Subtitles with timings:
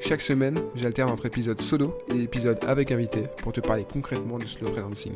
[0.00, 4.46] Chaque semaine, j'alterne entre épisodes solo et épisodes avec invité pour te parler concrètement du
[4.46, 5.12] slow freelancing.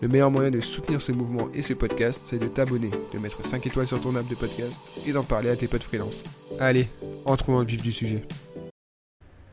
[0.00, 3.44] Le meilleur moyen de soutenir ce mouvement et ce podcast, c'est de t'abonner, de mettre
[3.44, 6.22] 5 étoiles sur ton app de podcast et d'en parler à tes potes freelance.
[6.60, 6.88] Allez,
[7.24, 8.22] entrons dans le vif du sujet.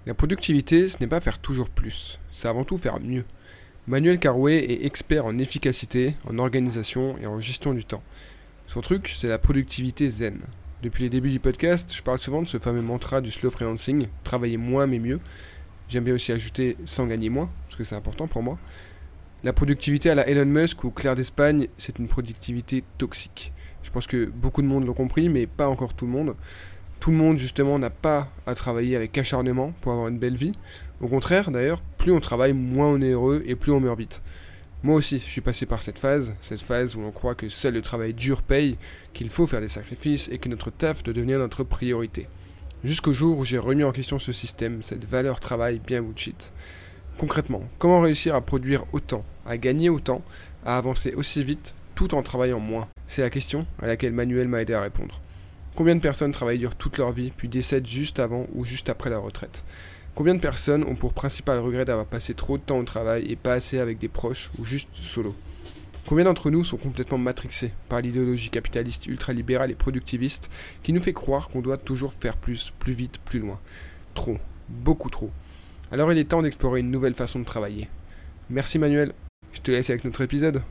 [0.05, 3.25] La productivité, ce n'est pas faire toujours plus, c'est avant tout faire mieux.
[3.87, 8.03] Manuel Carouet est expert en efficacité, en organisation et en gestion du temps.
[8.67, 10.39] Son truc, c'est la productivité zen.
[10.81, 14.07] Depuis les débuts du podcast, je parle souvent de ce fameux mantra du slow freelancing,
[14.24, 15.20] travailler moins mais mieux.
[15.88, 18.57] J'aime bien aussi ajouter sans gagner moins, parce que c'est important pour moi.
[19.43, 23.54] La productivité à la Elon Musk ou Claire d'Espagne, c'est une productivité toxique.
[23.84, 26.35] Je pense que beaucoup de monde l'ont compris, mais pas encore tout le monde.
[26.99, 30.54] Tout le monde, justement, n'a pas à travailler avec acharnement pour avoir une belle vie.
[30.99, 34.23] Au contraire, d'ailleurs, plus on travaille, moins on est heureux et plus on meurt vite.
[34.84, 37.76] Moi aussi, je suis passé par cette phase, cette phase où on croit que seul
[37.76, 38.79] le travail dur paye,
[39.13, 42.27] qu'il faut faire des sacrifices et que notre taf doit devenir notre priorité.
[42.84, 46.51] Jusqu'au jour où j'ai remis en question ce système, cette valeur travail bien bullshit.
[47.20, 50.23] Concrètement, comment réussir à produire autant, à gagner autant,
[50.65, 52.88] à avancer aussi vite, tout en travaillant moins?
[53.05, 55.21] C'est la question à laquelle Manuel m'a aidé à répondre.
[55.76, 59.12] Combien de personnes travaillent dur toute leur vie puis décèdent juste avant ou juste après
[59.12, 59.63] la retraite?
[60.13, 63.35] Combien de personnes ont pour principal regret d'avoir passé trop de temps au travail et
[63.35, 65.34] pas assez avec des proches ou juste solo?
[66.06, 70.50] Combien d'entre nous sont complètement matrixés par l'idéologie capitaliste ultralibérale et productiviste
[70.84, 73.59] qui nous fait croire qu'on doit toujours faire plus, plus vite, plus loin?
[74.13, 75.31] Trop, beaucoup trop.
[75.91, 77.88] Alors il est temps d'explorer une nouvelle façon de travailler.
[78.49, 79.13] Merci Manuel,
[79.53, 80.61] je te laisse avec notre épisode.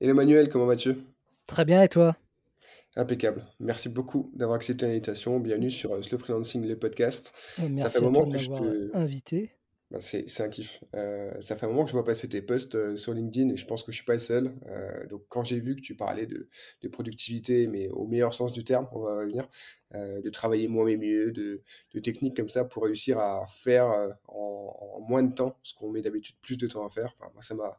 [0.00, 0.96] Hello Manuel, comment vas-tu?
[1.46, 2.16] Très bien et toi?
[2.98, 3.44] Impeccable.
[3.60, 5.38] Merci beaucoup d'avoir accepté l'invitation.
[5.38, 7.34] Bienvenue sur euh, Slow Freelancing, le podcast.
[7.58, 8.62] Euh, merci à toi de m'avoir
[8.94, 9.50] invité.
[9.90, 10.82] Bah, c'est un kiff.
[10.94, 13.66] Euh, ça fait un moment que je vois passer tes posts sur LinkedIn et je
[13.66, 14.54] pense que je suis pas le seul.
[15.10, 16.48] donc quand j'ai vu que tu parlais de,
[16.90, 19.46] productivité, mais au meilleur sens du terme, on va revenir,
[19.94, 21.62] de travailler moins mais mieux, de,
[22.00, 23.86] techniques comme ça pour réussir à faire
[24.26, 27.14] en, moins de temps ce qu'on met d'habitude plus de temps à faire.
[27.20, 27.78] moi, ça m'a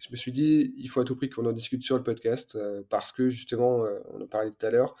[0.00, 2.56] je me suis dit, il faut à tout prix qu'on en discute sur le podcast
[2.56, 4.96] euh, parce que justement, euh, on en parlait tout à l'heure,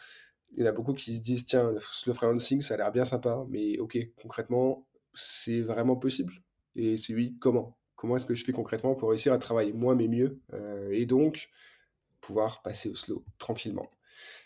[0.52, 3.04] il y en a beaucoup qui se disent, tiens, le freelancing, ça a l'air bien
[3.04, 6.34] sympa, mais ok, concrètement, c'est vraiment possible?
[6.76, 7.76] Et c'est oui, comment?
[7.96, 11.06] Comment est-ce que je fais concrètement pour réussir à travailler moins mais mieux euh, et
[11.06, 11.50] donc
[12.20, 13.90] pouvoir passer au slow tranquillement?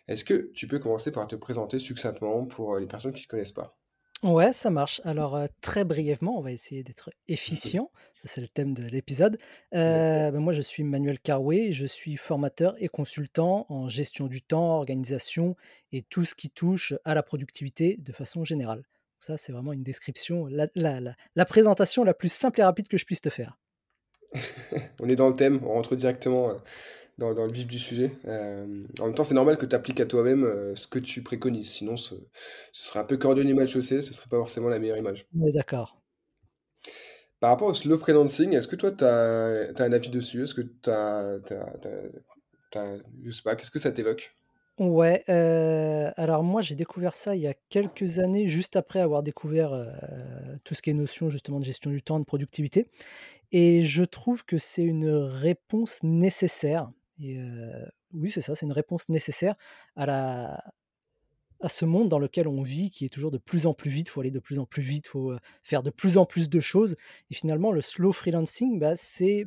[0.08, 3.30] Est-ce que tu peux commencer par te présenter succinctement pour les personnes qui ne te
[3.30, 3.78] connaissent pas?
[4.24, 5.02] Ouais, ça marche.
[5.04, 7.90] Alors, très brièvement, on va essayer d'être efficient.
[8.24, 9.38] C'est le thème de l'épisode.
[9.70, 14.78] Ben, moi, je suis Manuel Carouet, je suis formateur et consultant en gestion du temps,
[14.78, 15.56] organisation
[15.92, 18.84] et tout ce qui touche à la productivité de façon générale.
[19.18, 23.04] Ça, c'est vraiment une description, la la présentation la plus simple et rapide que je
[23.04, 23.58] puisse te faire.
[25.00, 26.52] On est dans le thème, on rentre directement,
[27.18, 28.12] dans, le vif du sujet.
[28.26, 31.22] Euh, en même temps, c'est normal que tu appliques à toi-même euh, ce que tu
[31.22, 31.70] préconises.
[31.70, 32.14] Sinon, ce,
[32.72, 35.26] serait un peu cordonnier mal chaussé, ce serait pas forcément la meilleure image.
[35.32, 36.00] D'accord.
[37.40, 40.42] Par rapport au slow freelancing, est-ce que toi, tu as, un avis dessus?
[40.42, 41.38] Est-ce que tu as,
[43.22, 44.34] Je sais pas, qu'est-ce que ça t'évoque?
[44.80, 49.22] Ouais, euh, alors moi j'ai découvert ça il y a quelques années, juste après avoir
[49.22, 49.70] découvert
[50.64, 52.88] tout ce qui est notion justement de gestion du temps, de productivité.
[53.52, 57.38] Et je trouve que c'est une réponse nécessaire et
[58.12, 59.54] oui, c'est ça, c'est une réponse nécessaire
[59.96, 60.64] à la
[61.60, 64.08] à ce monde dans lequel on vit, qui est toujours de plus en plus vite.
[64.08, 66.48] Il faut aller de plus en plus vite, il faut, faire de plus en plus
[66.50, 66.96] de choses
[67.30, 69.46] et finalement le slow freelancing, bah, c'est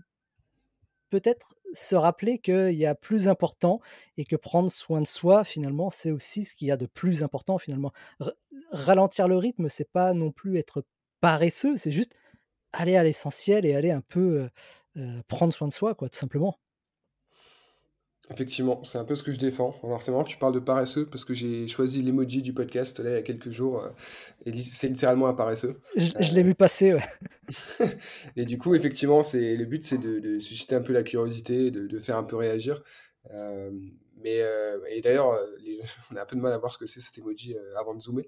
[1.10, 3.80] peut-être se rappeler qu'il y a plus important
[4.18, 7.24] et que prendre soin de soi, finalement, c'est aussi ce qu'il y a de plus
[7.24, 7.94] important, finalement.
[8.72, 10.84] ralentir le rythme, c'est pas non plus être
[11.22, 12.16] paresseux, c'est juste
[12.74, 14.50] aller à l'essentiel et aller un peu,
[15.28, 16.58] prendre soin de soi, quoi, tout simplement.
[18.30, 19.74] Effectivement, c'est un peu ce que je défends.
[19.84, 23.00] Alors c'est marrant que tu parles de paresseux parce que j'ai choisi l'emoji du podcast
[23.00, 23.90] là il y a quelques jours euh,
[24.46, 25.80] et c'est littéralement un paresseux.
[25.96, 27.88] Je, l'ai vu passer, ouais.
[28.36, 31.88] et du coup, effectivement, c'est le but, c'est de, susciter un peu la curiosité, de,
[31.88, 32.84] de faire un peu réagir.
[33.32, 33.72] Euh,
[34.18, 35.40] mais euh, et d'ailleurs,
[36.12, 38.02] on a un peu de mal à voir ce que c'est cet emoji avant de
[38.02, 38.28] zoomer.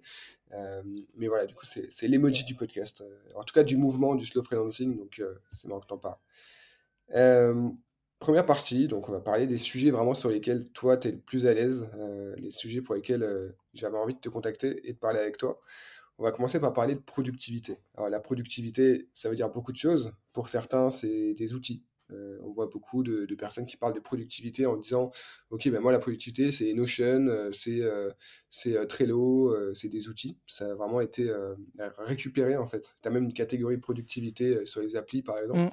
[1.17, 3.03] mais voilà, du coup, c'est l'emoji du podcast.
[3.35, 4.97] en tout cas, du mouvement du slow freelancing.
[4.97, 7.73] Donc, c'est marrant que tu en parles.
[8.19, 11.19] Première partie, donc on va parler des sujets vraiment sur lesquels toi tu es le
[11.19, 14.91] plus à l'aise, euh, les sujets pour lesquels euh, j'avais envie de te contacter et
[14.91, 15.61] de parler avec toi.
[16.17, 17.77] on va commencer par parler de productivité.
[17.95, 20.11] Alors, la productivité, ça veut dire beaucoup de choses.
[20.33, 21.85] Pour certains, c'est des outils.
[22.11, 25.11] Euh, on voit beaucoup de, personnes qui parlent de productivité en disant
[25.49, 30.37] Ok, ben moi, la productivité, c'est Notion, c'est Trello, c'est des outils.
[30.45, 31.33] Ça a vraiment été
[31.99, 32.95] récupéré, en fait.
[33.01, 35.59] Tu as même une catégorie productivité sur les applis, par exemple.
[35.59, 35.71] Mm.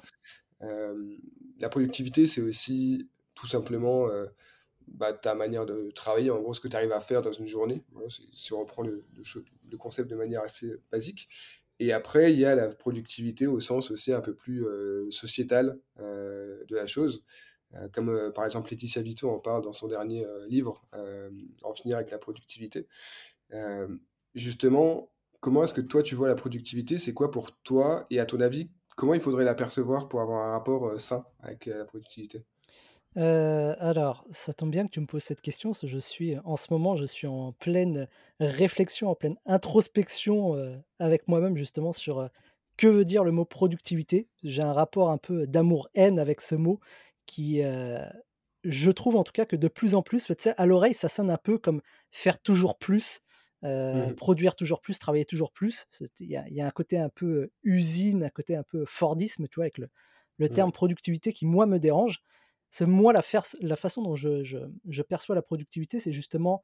[0.61, 4.07] La productivité, c'est aussi tout simplement
[4.87, 7.47] bah, ta manière de travailler, en gros, ce que tu arrives à faire dans une
[7.47, 7.83] journée.
[8.33, 9.03] si on reprend le,
[9.77, 11.29] concept de manière assez basique.
[11.79, 15.79] Et après, il y a la productivité au sens aussi un peu plus euh, sociétal
[15.99, 17.23] euh, de la chose.
[17.75, 20.81] Euh, comme par exemple Laetitia Vito en parle dans son dernier livre,
[21.63, 22.87] En finir avec la productivité.
[24.33, 26.97] justement, comment est-ce que toi tu vois la productivité?
[26.97, 30.45] C'est quoi pour toi Et à ton avis, comment il faudrait la percevoir pour avoir
[30.45, 32.45] un rapport sain avec la productivité?
[33.15, 36.37] Heu, alors, ça tombe bien que tu me poses cette question, parce que je suis
[36.43, 38.07] en ce moment, je suis en pleine
[38.39, 40.55] réflexion, en pleine introspection,
[40.99, 42.29] avec moi-même justement sur,
[42.77, 44.29] que veut dire le mot productivité?
[44.43, 46.79] J'ai un rapport un peu d'amour-haine avec ce mot
[47.25, 47.61] qui,
[48.63, 51.37] je trouve en tout cas que de plus en plus, à l'oreille, ça sonne un
[51.37, 53.21] peu comme faire toujours plus,
[53.63, 55.87] mmh produire toujours plus, travailler toujours plus.
[56.19, 58.85] il y a il y a un côté un peu, usine, un côté un peu
[58.85, 59.65] Fordisme, tu vois?
[59.65, 59.89] Avec le
[60.37, 62.21] le terme productivité qui, moi, me dérange.
[62.69, 63.21] C'est moi la,
[63.61, 66.63] la façon dont je, perçois la productivité, c'est justement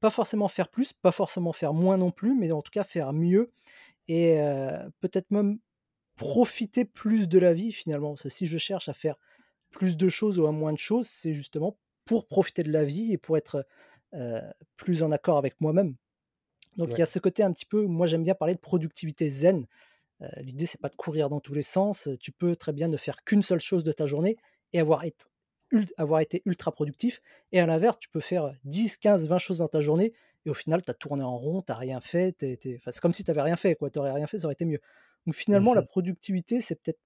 [0.00, 3.12] pas forcément faire plus, pas forcément faire moins non plus, mais en tout cas faire
[3.12, 3.46] mieux
[4.08, 4.38] et
[5.00, 5.58] peut-être même
[6.16, 8.10] profiter plus de la vie finalement.
[8.10, 9.16] Parce que si je cherche à faire
[9.70, 13.12] plus de choses ou à moins de choses, c'est justement pour profiter de la vie
[13.12, 13.66] et pour être
[14.76, 15.96] plus en accord avec moi-même.
[16.76, 19.30] Donc il y a ce côté un petit peu, moi j'aime bien parler de productivité
[19.30, 19.66] zen.
[20.36, 22.08] L'idée c'est pas de courir dans tous les sens.
[22.20, 24.36] Tu peux très bien ne faire qu'une seule chose de ta journée
[24.72, 25.26] et avoir été,
[25.96, 27.20] avoir été ultra productif.
[27.52, 30.12] Et à l'inverse, tu peux faire 10, 15, 20 choses dans ta journée
[30.46, 32.34] et au final, tu as tourné en rond, tu n'as rien fait.
[32.40, 33.76] c'est comme si tu n'avais rien fait.
[33.76, 34.80] Tu n'aurais rien fait, ça aurait été mieux.
[35.26, 37.00] Donc finalement, la mmh productivité, c'est peut-être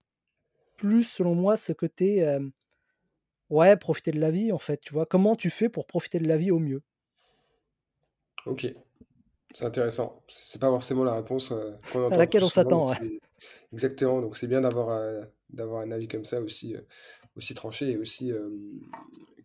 [0.77, 2.39] plus, selon moi, ce côté,
[3.51, 4.81] ouais, profiter de la vie, en fait.
[4.81, 6.83] Tu vois, comment tu fais pour profiter de la vie au mieux?
[8.47, 8.65] Ok,
[9.55, 10.23] c'est intéressant.
[10.29, 11.55] C'est pas forcément la réponse
[11.93, 12.15] qu'on entend.
[12.15, 12.87] À laquelle on s'attend.
[13.73, 14.21] Exactement.
[14.21, 15.01] Donc c'est bien d'avoir
[15.51, 16.77] d'avoir un avis comme ça aussi
[17.37, 18.33] aussi tranché et aussi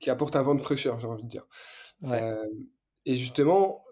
[0.02, 1.48] qui apporte un vent de fraîcheur, j'ai envie de dire.
[3.06, 3.84] et justement,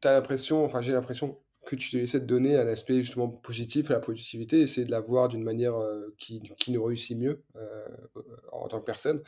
[0.00, 3.90] tu as l'impression, enfin j'ai l'impression que tu essaies de donner un aspect justement positif
[3.90, 5.74] à la productivité, essayer de la voir d'une manière
[6.18, 7.42] qui, qui, nous réussit mieux
[8.52, 9.22] en tant que personne.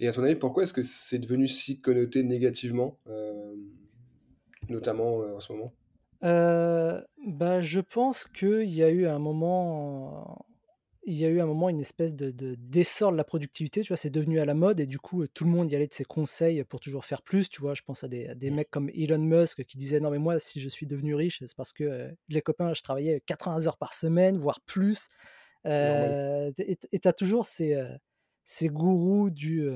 [0.00, 2.98] Et à ton avis, pourquoi est-ce que c'est devenu si connoté négativement,
[4.68, 5.74] notamment en ce moment?
[7.26, 10.44] Bah, Je pense qu'il y a eu un moment
[11.04, 13.96] il y a eu un moment une espèce de d'essor de la productivité, tu vois?
[13.96, 16.04] C'est devenu à la mode et du coup, tout le monde y allait de ses
[16.04, 17.74] conseils pour toujours faire plus, tu vois?
[17.74, 18.54] Je pense à des des mmh.
[18.54, 21.56] mecs comme Elon Musk qui disaient: «Non mais moi si je suis devenu riche, c'est
[21.56, 25.08] parce que, les copains, je travaillais 80 heures par semaine, voire plus».
[25.74, 27.82] et tu as toujours ces,
[28.44, 29.70] ces gourous du,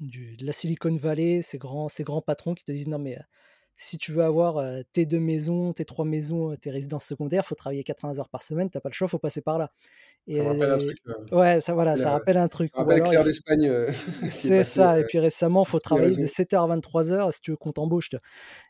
[0.00, 3.18] du de la Silicon Valley, ces grands ces grands patrons qui te disent: «Non mais,
[3.82, 4.62] si tu veux avoir
[4.92, 8.42] tes deux maisons, tes trois maisons, tes résidences secondaires, il faut travailler 80 heures par
[8.42, 9.72] semaine, tu n'as pas le choix, il faut passer par là.
[10.26, 10.98] Et, ça rappelle un truc.
[11.32, 12.72] ouais, ça, voilà, ça rappelle un truc.
[12.74, 13.72] Ça rappelle Claire d'Espagne.
[14.28, 17.56] c'est ça, et puis récemment, il faut travailler de 7h à 23h si tu veux
[17.56, 18.10] qu'on t'embauche.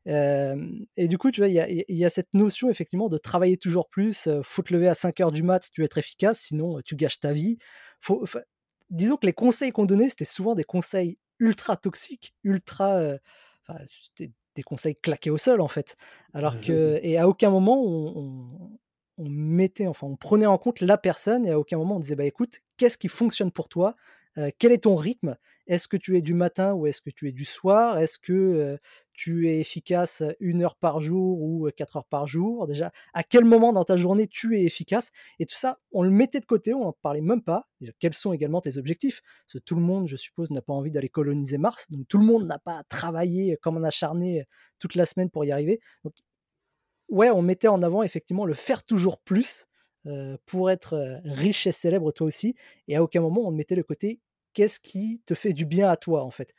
[0.06, 3.56] et du coup, tu vois, il y a, y a, cette notion effectivement de travailler
[3.56, 6.38] toujours plus, il faut te lever à 5h du mat si tu veux être efficace,
[6.38, 7.58] sinon tu gâches ta vie.
[8.00, 8.24] Faut,
[8.90, 13.18] disons que les conseils qu'on donnait, c'était souvent des conseils ultra toxiques, ultra
[14.54, 15.96] des conseils claqués au sol en fait.
[16.34, 18.48] Alors mmh que et à aucun moment on,
[19.18, 22.24] mettait, enfin on prenait en compte la personne et à aucun moment on disait bah
[22.24, 23.94] écoute, qu'est-ce qui fonctionne pour toi?
[24.58, 25.36] Quel est ton rythme?
[25.66, 27.98] Est-ce que tu es du matin ou est-ce que tu es du soir?
[27.98, 28.78] Est-ce que
[29.20, 33.44] tu es efficace une heure par jour ou quatre heures par jour Déjà, à quel
[33.44, 35.10] moment dans ta journée tu es efficace?
[35.38, 37.68] Et tout ça, on le mettait de côté, on n'en parlait même pas.
[37.98, 39.20] Quels sont également tes objectifs?
[39.46, 41.84] Parce tout le monde, je suppose, n'a pas envie d'aller coloniser Mars.
[41.90, 44.46] Donc tout le monde n'a pas travaillé comme un acharné
[44.78, 45.80] toute la semaine pour y arriver.
[46.02, 46.14] Donc,
[47.10, 49.66] ouais, on mettait en avant effectivement le faire toujours plus
[50.46, 52.54] pour être riche et célèbre toi aussi.
[52.88, 54.18] Et à aucun moment on mettait le côté
[54.54, 56.54] qu'est-ce qui te fait du bien à toi en fait?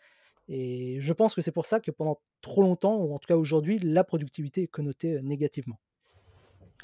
[0.47, 3.37] Et je pense que c'est pour ça que pendant trop longtemps, ou en tout cas
[3.37, 5.79] aujourd'hui, la productivité est connotée euh, négativement.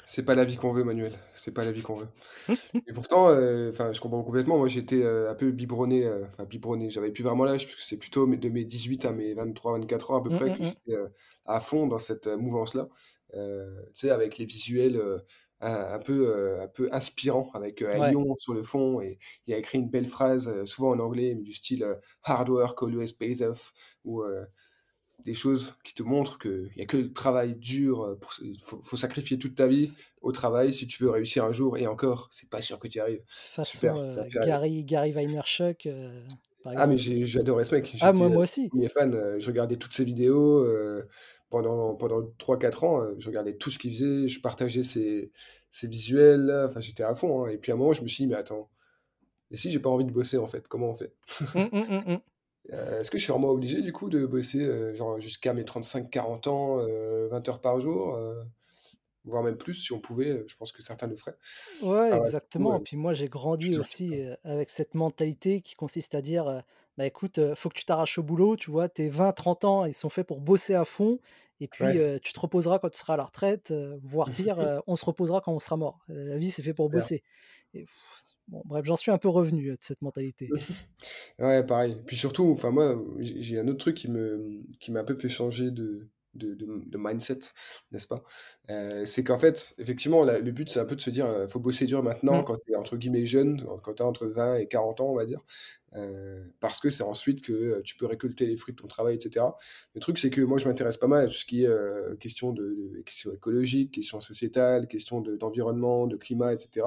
[0.06, 1.12] C'est pas la vie qu'on veut, Manuel.
[1.34, 2.08] C'est pas la vie qu'on veut.
[2.86, 4.56] Et pourtant, euh, je comprends complètement.
[4.56, 6.08] Moi, j'étais euh, un peu biberonné.
[6.32, 6.88] Enfin, biberonné.
[6.88, 10.16] J'avais plus vraiment l'âge, puisque c'est plutôt de mes 18 à mes 23, 24 ans
[10.16, 10.64] à peu mmh, près mmh, que mmh.
[10.64, 10.98] j'étais
[11.44, 12.88] à fond dans cette mouvance-là.
[13.34, 13.38] tu
[13.92, 14.98] sais, avec les visuels
[15.60, 19.02] un, peu, un peu inspirants, avec un lion sur le fond.
[19.02, 21.84] Et il a écrit une belle phrase, souvent en anglais, du style
[22.22, 23.74] Hard work always pays off.
[24.06, 24.22] Ou
[25.24, 28.96] des choses qui te montrent qu'il n'y a que le travail dur, il faut, faut,
[28.96, 29.90] sacrifier toute ta vie
[30.22, 32.98] au travail si tu veux réussir un jour, et encore, c'est pas sûr que tu
[32.98, 33.22] y arrives.
[33.52, 36.22] Façon euh, Gary, Gary Vaynerchuk, euh,
[36.62, 36.76] par exemple.
[36.76, 37.96] Ah, mais j'adorais ce mec.
[38.00, 38.70] Ah, moi, moi aussi.
[38.94, 40.66] fan, je regardais toutes ses vidéos
[41.50, 45.32] pendant, pendant 3-4 ans, je regardais tout ce qu'il faisait, je partageais ses,
[45.70, 47.44] ses visuels, enfin j'étais à fond.
[47.44, 47.48] Hein.
[47.50, 48.70] Et puis à un moment, je me suis dit, mais attends,
[49.50, 51.14] et si j'ai pas envie de bosser en fait, comment on fait?
[51.54, 52.18] Mmh, mmh, mmh,
[52.72, 55.62] euh, Est-ce que je suis vraiment obligé du coup de bosser euh, genre jusqu'à mes
[55.62, 58.18] 35-40 ans, 20 euh, heures par jour
[59.24, 61.36] voire même plus si on pouvait, je pense que certains le feraient.
[61.82, 62.78] Ouais, exactement.
[62.78, 66.62] Et puis moi, j'ai grandi aussi avec cette mentalité qui consiste à dire
[66.96, 70.08] bah écoute, faut que tu t'arraches au boulot, tu vois, tes 20-30 ans, ils sont
[70.08, 71.20] faits pour bosser à fond,
[71.60, 71.84] et puis
[72.22, 73.70] tu te reposeras quand tu seras à la retraite,
[74.02, 74.56] voire pire,
[74.86, 75.98] on se reposera quand on sera mort.
[76.08, 77.22] La vie, c'est fait pour bosser.
[77.74, 77.84] Et
[78.48, 80.48] Bon, bref, j'en suis un peu revenu de cette mentalité.
[81.38, 81.98] ouais, pareil.
[82.06, 85.28] Puis surtout, enfin moi, j'ai un autre truc qui me qui m'a un peu fait
[85.28, 87.40] changer de de, de, mindset,
[87.90, 88.22] n'est-ce pas?
[89.04, 91.86] C'est qu'en fait, effectivement, le but, c'est un peu de se dire, il faut bosser
[91.86, 92.44] dur maintenant, mmh.
[92.44, 95.16] quand tu es entre guillemets jeune, quand tu as entre 20 et 40 ans, on
[95.16, 95.40] va dire,
[96.60, 99.46] parce que c'est ensuite que tu peux récolter les fruits de ton travail, etc.
[99.94, 102.52] Le truc, c'est que moi, je m'intéresse pas mal à tout ce qui est question
[102.52, 106.86] de, questions écologiques, questions sociétales, questions d'environnement, de climat, etc.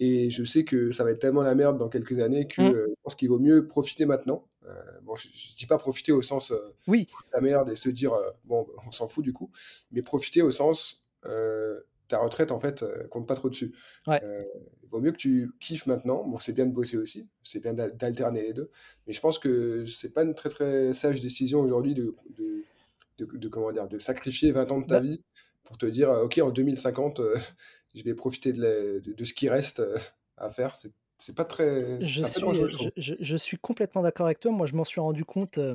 [0.00, 2.74] Et je sais que ça va être tellement la merde dans quelques années que mmh.
[2.74, 4.44] euh, je pense qu'il vaut mieux profiter maintenant.
[4.66, 7.08] Euh, bon, je, ne dis pas profiter au sens euh, oui.
[7.32, 8.12] la merde et se dire
[8.44, 9.50] bon, on s'en fout du coup,
[9.90, 11.04] mais profiter au sens
[12.06, 13.74] ta retraite en fait compte pas trop dessus.
[14.06, 14.20] Ouais.
[14.82, 16.24] il vaut mieux que tu kiffes maintenant.
[16.24, 18.70] Bon, c'est bien de bosser aussi, c'est bien d'alterner les deux,
[19.06, 22.14] mais je pense que c'est pas une très très sage décision aujourd'hui de,
[23.18, 25.20] de, de, comment dire, de sacrifier 20 ans de ta bah vie
[25.64, 27.20] pour te dire ok en 2050
[27.98, 29.98] je vais profiter de, de, ce qui reste euh,
[30.36, 30.74] à faire.
[30.74, 32.00] C'est, pas très.
[32.00, 32.42] Je suis,
[32.96, 34.52] je, suis complètement d'accord avec toi.
[34.52, 35.58] Moi, je m'en suis rendu compte.
[35.58, 35.74] Euh,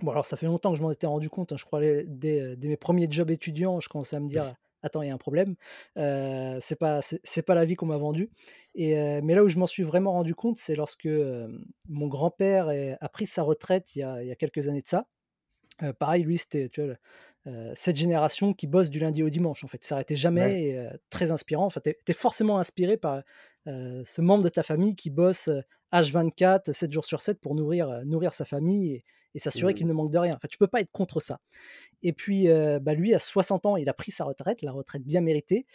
[0.00, 1.52] bon, alors ça fait longtemps que je m'en étais rendu compte.
[1.52, 1.56] Hein.
[1.58, 4.54] je crois dès, dès, mes premiers jobs étudiants, je commençais à me dire.
[4.82, 5.56] Attends, il y a un problème.
[5.98, 8.30] Euh, c'est pas c'est, pas la vie qu'on m'a vendue.
[8.74, 11.08] Et mais là où je m'en suis vraiment rendu compte, c'est lorsque
[11.88, 14.86] mon grand-père a pris sa retraite il y a, il y a quelques années de
[14.86, 15.04] ça.
[15.98, 16.70] pareil, lui, c'était
[17.46, 19.84] vois, cette génération qui bosse du lundi au dimanche, en fait.
[19.84, 21.66] Ça n'arrêtait jamais, très inspirant.
[21.66, 23.22] En fait, tu es, forcément inspiré par
[23.66, 25.50] ce membre de ta famille qui bosse
[25.92, 29.02] H24, 7 jours sur 7 pour nourrir, nourrir sa famille
[29.34, 29.90] et, s'assurer qu'il mmh.
[29.90, 30.34] ne manque de rien.
[30.34, 31.38] Enfin, tu peux pas être contre ça.
[32.02, 32.48] Et puis,
[32.80, 35.66] bah, lui, à 60 ans, il a pris sa retraite, la retraite bien méritée.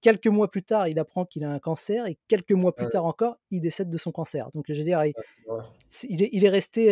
[0.00, 3.04] quelques mois plus tard, il apprend qu'il a un cancer et quelques mois plus tard
[3.04, 4.50] encore, il décède de son cancer.
[4.54, 6.84] Donc, je veux dire, il, est, il est, resté,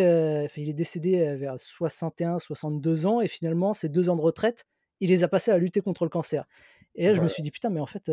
[0.57, 4.65] il est décédé vers 61, 62 ans et finalement, ces deux ans de retraite,
[4.99, 6.45] il les a passés à lutter contre le cancer.
[6.93, 8.11] Et là, je me suis dit, putain, mais en fait,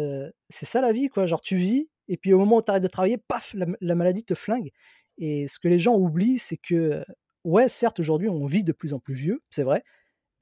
[0.48, 1.26] c'est ça la vie, quoi.
[1.26, 4.24] Genre, tu vis et puis au moment où tu arrêtes de travailler, paf, la, maladie
[4.24, 4.70] te flingue.
[5.18, 7.04] Et ce que les gens oublient, c'est que,
[7.44, 9.82] ouais, certes, aujourd'hui, on vit de plus en plus vieux, c'est vrai,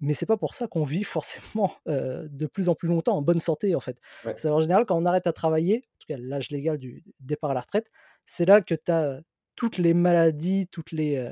[0.01, 3.41] mais c'est pas pour ça qu'on vit forcément de plus en plus longtemps en bonne
[3.41, 3.99] santé en fait.
[4.37, 7.51] C'est en général quand on arrête à travailler, en tout cas l'âge légal du départ
[7.51, 7.91] à la retraite,
[8.27, 9.21] c'est là que tu as
[9.57, 11.23] toutes les maladies, toutes les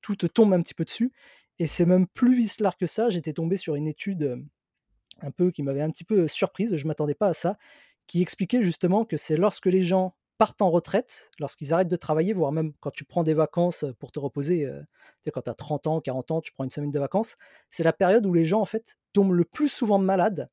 [0.00, 1.12] tout te tombe un petit peu dessus.
[1.58, 4.46] Et c'est même plus vicelard que ça, j'étais tombé sur une étude
[5.20, 7.58] un peu qui m'avait un petit peu surprise, je m'attendais pas à ça,
[8.08, 12.32] qui expliquait justement que c'est lorsque les gens partent en retraite, lorsqu'ils arrêtent de travailler,
[12.32, 14.86] voire même quand tu prends des vacances pour te reposer, tu
[15.24, 17.36] sais, quand tu as 30 ans, 40 ans, tu prends une semaine de vacances,
[17.70, 20.48] c'est la période où les gens, en fait, tombent le plus souvent malades,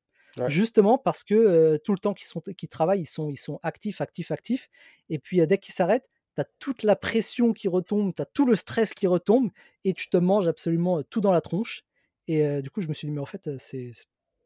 [0.48, 4.00] justement parce que tout le temps qu'ils, sont, qu'ils travaillent, ils sont, ils sont actifs,
[4.00, 4.68] actifs, actifs,
[5.08, 8.44] et puis dès qu'ils s'arrêtent, tu as toute la pression qui retombe, tu as tout
[8.44, 9.50] le stress qui retombe,
[9.84, 11.84] et tu te manges absolument tout dans la tronche.
[12.26, 13.92] Et du coup, je me suis dit, mais en fait, c'est,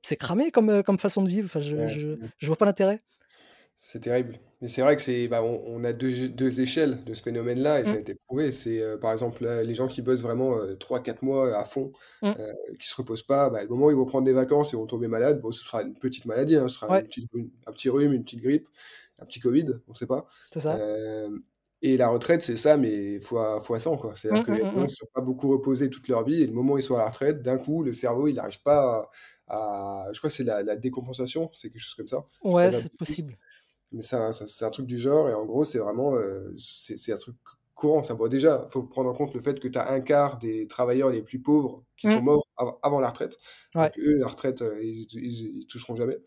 [0.03, 3.01] c'est cramé comme, comme façon de vivre, enfin, je, je, je vois pas l'intérêt.
[3.83, 4.39] C'est terrible.
[4.61, 7.87] Mais c'est vrai que c'est, bah, on, a deux, deux échelles de ce phénomène-là et
[7.87, 8.01] ça a mmh.
[8.01, 8.53] été prouvé.
[8.53, 11.91] C'est euh, par exemple les gens qui bossent vraiment 3-4 euh, mois à fond,
[12.21, 12.35] qui mmh.
[12.39, 14.77] euh, qui se reposent pas, bah, le moment où ils vont prendre des vacances et
[14.77, 18.13] vont tomber malades, bon, ce sera une petite maladie, hein, ce sera un petit rhume,
[18.13, 18.69] une petite grippe,
[19.19, 20.27] un petit Covid, on ne sait pas.
[20.53, 20.79] C'est ça.
[21.81, 24.13] et la retraite, c'est ça, mais fois, fois 100, quoi.
[24.15, 26.53] C'est-à-dire mmh, que les gens ne sont pas beaucoup reposés toute leur vie et le
[26.53, 29.11] moment où ils sont à la retraite, d'un coup, le cerveau, il n'arrive pas à,
[29.51, 32.25] Je crois que c'est la, la décompensation, c'est quelque chose comme ça.
[32.43, 33.37] Ouais, c'est possible.
[33.93, 37.17] Mais ça, c'est un truc du genre, et en gros, c'est vraiment euh, c'est un
[37.17, 37.37] truc
[37.75, 38.03] courant.
[38.03, 38.17] Ça.
[38.29, 41.11] déjà, il faut prendre en compte le fait que tu as un quart des travailleurs
[41.11, 42.25] les plus pauvres qui sont mmh.
[42.25, 42.47] morts
[42.83, 43.39] avant la retraite.
[43.75, 46.19] Donc, eux, la retraite, euh, ils, ils, toucheront jamais.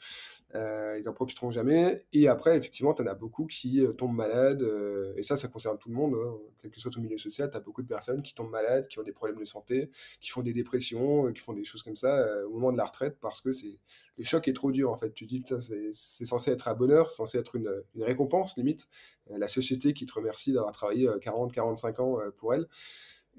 [0.55, 2.05] Euh, ils en profiteront jamais.
[2.13, 4.61] Et après, effectivement, tu en as beaucoup qui euh, tombent malades.
[4.61, 6.13] Euh, et ça, ça concerne tout le monde.
[6.15, 6.37] Hein.
[6.61, 8.99] Quel que soit ton milieu social, tu as beaucoup de personnes qui tombent malades, qui
[8.99, 9.89] ont des problèmes de santé,
[10.21, 13.17] qui font des dépressions, qui font des choses comme ça au moment de la retraite
[13.19, 13.79] parce que c'est
[14.17, 14.91] le choc est trop dur.
[14.91, 15.43] En fait, tu dis,
[15.91, 17.69] c'est censé être un bonheur, censé être une,
[17.99, 18.87] récompense limite.
[19.31, 22.67] la société qui te remercie d'avoir travaillé 40, 45 ans pour elle.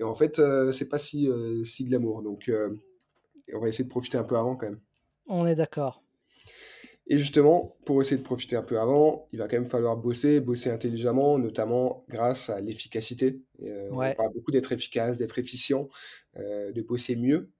[0.01, 0.43] Et en fait,
[0.73, 1.29] c'est pas si,
[1.63, 2.23] si de l'amour.
[2.23, 2.51] Donc,
[3.53, 4.81] on va essayer de profiter un peu avant quand même.
[5.27, 6.04] On est d'accord.
[7.07, 10.41] Et justement, pour essayer de profiter un peu avant, il va quand même falloir bosser,
[10.41, 13.43] bosser intelligemment, notamment grâce à l'efficacité.
[13.61, 15.89] on parle beaucoup d'être efficace, d'être efficient,
[16.37, 17.51] de bosser mieux.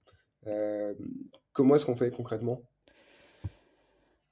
[1.53, 2.63] comment est-ce qu'on fait concrètement?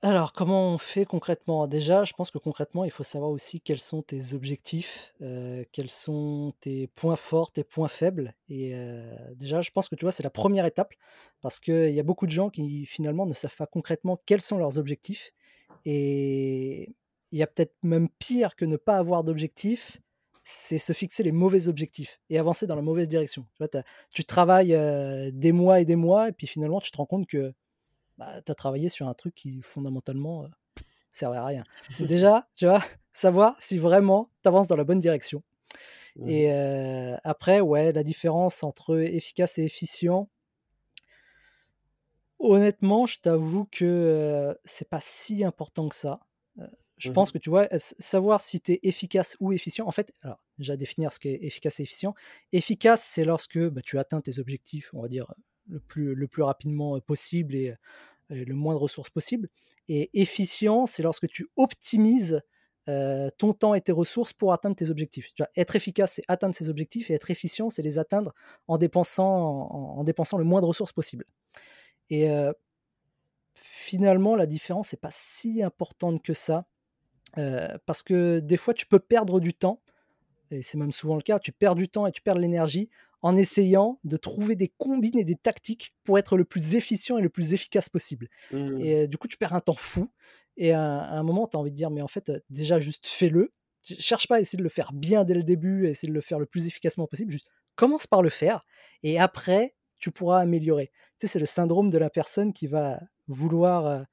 [0.05, 1.65] Alors, comment on fait concrètement?
[1.67, 5.89] Déjà, je pense que concrètement, il faut savoir aussi quels sont tes objectifs, heu, quels
[5.89, 9.05] sont tes points forts, tes points faibles et heu,
[9.35, 10.93] déjà, je pense que, tu vois, c'est la première étape
[11.41, 14.57] parce qu'il y a beaucoup de gens qui, finalement, ne savent pas concrètement quels sont
[14.57, 15.31] leurs objectifs
[15.85, 16.93] et
[17.31, 19.97] il y a peut-être même pire que ne pas avoir d'objectifs,
[20.43, 23.47] c'est se fixer les mauvais objectifs et avancer dans la mauvaise direction.
[24.13, 27.27] Tu travailles, heu, des mois et des mois et puis finalement, tu te rends compte
[27.27, 27.53] que
[28.17, 30.47] bah, tu as travaillé sur un truc qui fondamentalement,
[31.11, 31.63] servait à rien.
[31.99, 32.81] déjà, tu vois,
[33.13, 35.43] savoir si vraiment tu avances dans la bonne direction
[36.15, 36.51] mmh et
[37.23, 40.29] après, ouais, la différence entre efficace et efficient
[42.39, 46.19] honnêtement, je t'avoue que, c'est pas si important que ça.
[46.97, 50.13] je mmh pense que, tu vois, savoir si tu es efficace ou efficient en fait,
[50.21, 52.13] alors déjà définir ce qu'est efficace et efficient.
[52.51, 55.33] Efficace, c'est lorsque, bah, tu atteins tes objectifs, on va dire,
[55.67, 57.75] le plus, rapidement possible et,
[58.29, 59.49] le moins de ressources possible.
[59.89, 62.41] Et efficient, c'est lorsque tu optimises
[62.85, 65.29] ton temps et tes ressources pour atteindre tes objectifs.
[65.55, 68.33] Être efficace, c'est atteindre ses objectifs, et être efficient, c'est les atteindre
[68.67, 71.25] en dépensant, en, dépensant le moins de ressources possible.
[72.09, 72.29] Et
[73.55, 76.65] finalement, la différence n'est pas si importante que ça,
[77.85, 79.81] parce que des fois, tu peux perdre du temps,
[80.51, 82.89] et c'est même souvent le cas, tu perds du temps et tu perds de l'énergie
[83.23, 87.21] en essayant de trouver des combines et des tactiques pour être le plus efficient et
[87.21, 88.27] le plus efficace possible.
[88.51, 88.81] mmh.
[88.81, 90.11] Et du coup, tu perds un temps fou.
[90.57, 93.53] Et à, un moment, tu as envie de dire, mais en fait, déjà, juste fais-le.
[93.81, 96.37] Cherche pas à essayer de le faire bien dès le début, essayer de le faire
[96.37, 97.31] le plus efficacement possible.
[97.31, 98.59] Juste commence par le faire.
[99.03, 100.91] Et après, tu pourras améliorer.
[101.17, 104.05] Tu sais, c'est le syndrome de la personne qui va vouloir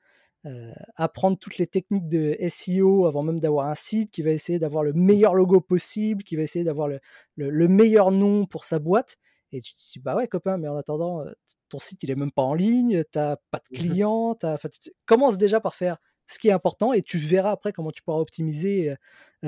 [0.96, 4.82] apprendre toutes les techniques de SEO avant même d'avoir un site, qui va essayer d'avoir
[4.82, 7.00] le meilleur logo possible, qui va essayer d'avoir le,
[7.36, 9.16] le, meilleur nom pour sa boîte.
[9.52, 11.24] Et tu te dis, bah ouais, copain, mais en attendant,
[11.68, 15.38] ton site, il est même pas en ligne, t'as pas de mmh clients, tu commences
[15.38, 18.94] déjà par faire ce qui est important et tu verras après comment tu pourras optimiser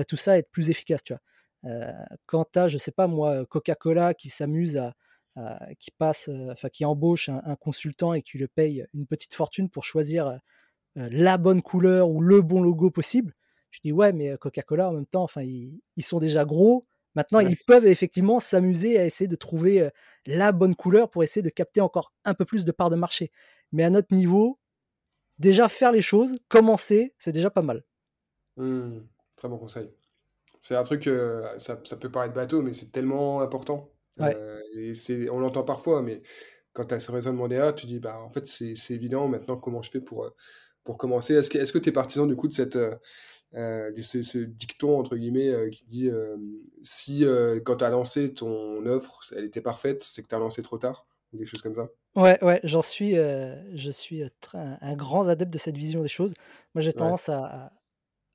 [0.09, 1.93] tout ça et être plus efficace, tu vois.
[2.27, 4.95] quand tu as, je sais pas moi, Coca-Cola qui s'amuse à,
[5.79, 9.71] qui passe, enfin qui embauche un, un, consultant et qui le paye une petite fortune
[9.71, 10.41] pour choisir
[10.97, 13.35] la bonne couleur ou le bon logo possible.
[13.71, 16.87] Tu dis ouais, mais Coca-Cola en même temps, enfin ils, sont déjà gros.
[17.15, 19.91] Maintenant, ils peuvent effectivement s'amuser à essayer de trouver
[20.27, 23.31] la bonne couleur pour essayer de capter encore un peu plus de parts de marché.
[23.73, 24.59] Mais à notre niveau,
[25.39, 27.85] déjà faire les choses, commencer, c'est déjà pas mal.
[28.57, 29.01] Mmh,
[29.37, 29.91] très bon conseil.
[30.61, 31.11] C'est un truc,
[31.59, 33.91] ça, ça, peut paraître bateau, mais c'est tellement important.
[34.75, 36.23] et c'est, on l'entend parfois, mais
[36.73, 39.83] quand tu as ce raisonnement derrière, tu dis, bah, en fait, c'est évident maintenant comment
[39.83, 40.31] je fais pour,
[40.85, 41.35] pour commencer.
[41.35, 42.95] Est-ce que tu es partisan du coup de, cette, euh,
[43.55, 46.11] euh, de ce, dicton, entre guillemets, euh, qui dit
[46.83, 47.25] si
[47.65, 50.79] quand tu as lancé ton offre, elle était parfaite, c'est que tu as lancé trop
[50.79, 51.89] tard ou des choses comme ça?
[52.15, 54.23] Ouais, ouais, j'en suis, je suis
[54.55, 56.35] un, grand adepte de cette vision des choses.
[56.75, 57.73] Moi, j'ai tendance à,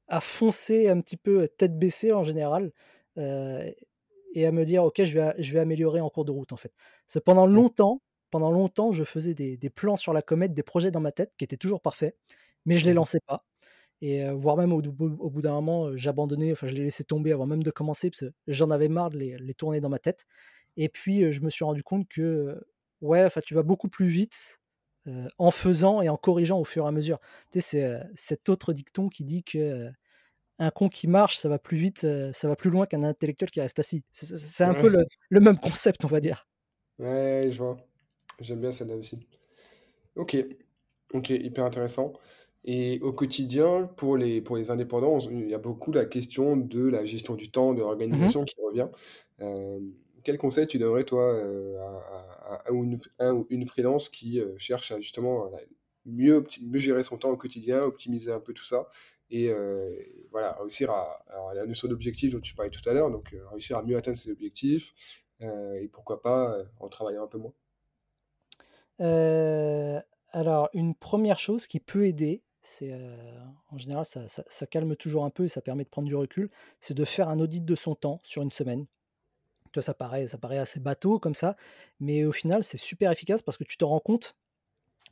[0.08, 2.72] à, foncer un petit peu tête baissée en général
[3.18, 6.58] et à me dire, OK, je vais, je vais améliorer en cours de route, en
[6.58, 6.72] fait.
[7.26, 11.12] pendant longtemps, pendant longtemps, je faisais des, plans sur la comète, des projets dans ma
[11.12, 12.16] tête qui étaient toujours parfaits,
[12.66, 13.46] mais je les mmh lançais pas.
[14.02, 17.64] Et voire même au, bout d'un moment, j'abandonnais, enfin je les laissais tomber avant même
[17.64, 20.26] de commencer, parce que j'en avais marre de les, tourner dans ma tête.
[20.78, 22.60] Et puis je me suis rendu compte que
[23.02, 24.60] ouais, enfin tu vas beaucoup plus vite
[25.38, 27.20] en faisant et en corrigeant au fur et à mesure.
[27.52, 29.90] Tu sais, c'est cet autre dicton qui dit que
[30.60, 33.62] un con qui marche, ça va plus vite, ça va plus loin qu'un intellectuel qui
[33.62, 34.04] reste assis.
[34.12, 36.48] C'est un peu le, le, même concept, on va dire.
[37.00, 37.78] Ouais, je vois.
[38.40, 39.20] J'aime bien celle-là aussi.
[40.16, 40.38] Ok,
[41.14, 42.14] ok, hyper intéressant.
[42.64, 46.88] Et au quotidien, pour les, pour les indépendants, il y a beaucoup la question de
[46.88, 48.90] la gestion du temps, de l'organisation qui revient.
[49.42, 49.80] Euh,
[50.24, 54.92] quel conseil tu donnerais, toi, euh, à, à, une, ou une freelance qui euh, cherche
[54.92, 55.50] à justement
[56.06, 58.90] mieux, mieux gérer son temps au quotidien, optimiser un peu tout ça
[59.30, 59.52] et
[60.32, 63.78] voilà, réussir à, à la notion d'objectif dont tu parlais tout à l'heure, donc réussir
[63.78, 64.94] à mieux atteindre ses objectifs
[65.42, 67.54] et pourquoi pas en travaillant un peu moins
[69.00, 72.94] alors une première chose qui peut aider, c'est,
[73.72, 76.94] en général ça calme toujours un peu et ça permet de prendre du recul, c'est
[76.94, 78.86] de faire un audit de son temps sur une semaine.
[79.74, 81.56] Toi, ça paraît ça paraît assez bateau comme ça,
[82.00, 84.36] mais au final, c'est super efficace parce que tu te rends compte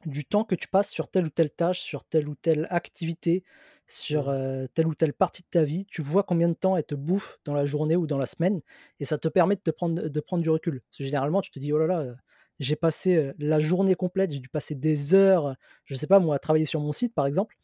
[0.05, 3.43] du temps que tu passes sur telle ou telle tâche, sur telle ou telle activité,
[3.87, 4.67] sur Mmh.
[4.73, 7.39] telle ou telle partie de ta vie, tu vois combien de temps elle te bouffe
[7.45, 8.61] dans la journée ou dans la semaine,
[8.99, 10.81] et ça te permet de te prendre, de prendre du recul.
[10.89, 12.15] Parce que généralement, tu te dis, oh là là,
[12.59, 16.39] j'ai passé la journée complète, j'ai dû passer des heures, je sais pas moi, à
[16.39, 17.57] travailler sur mon site par exemple,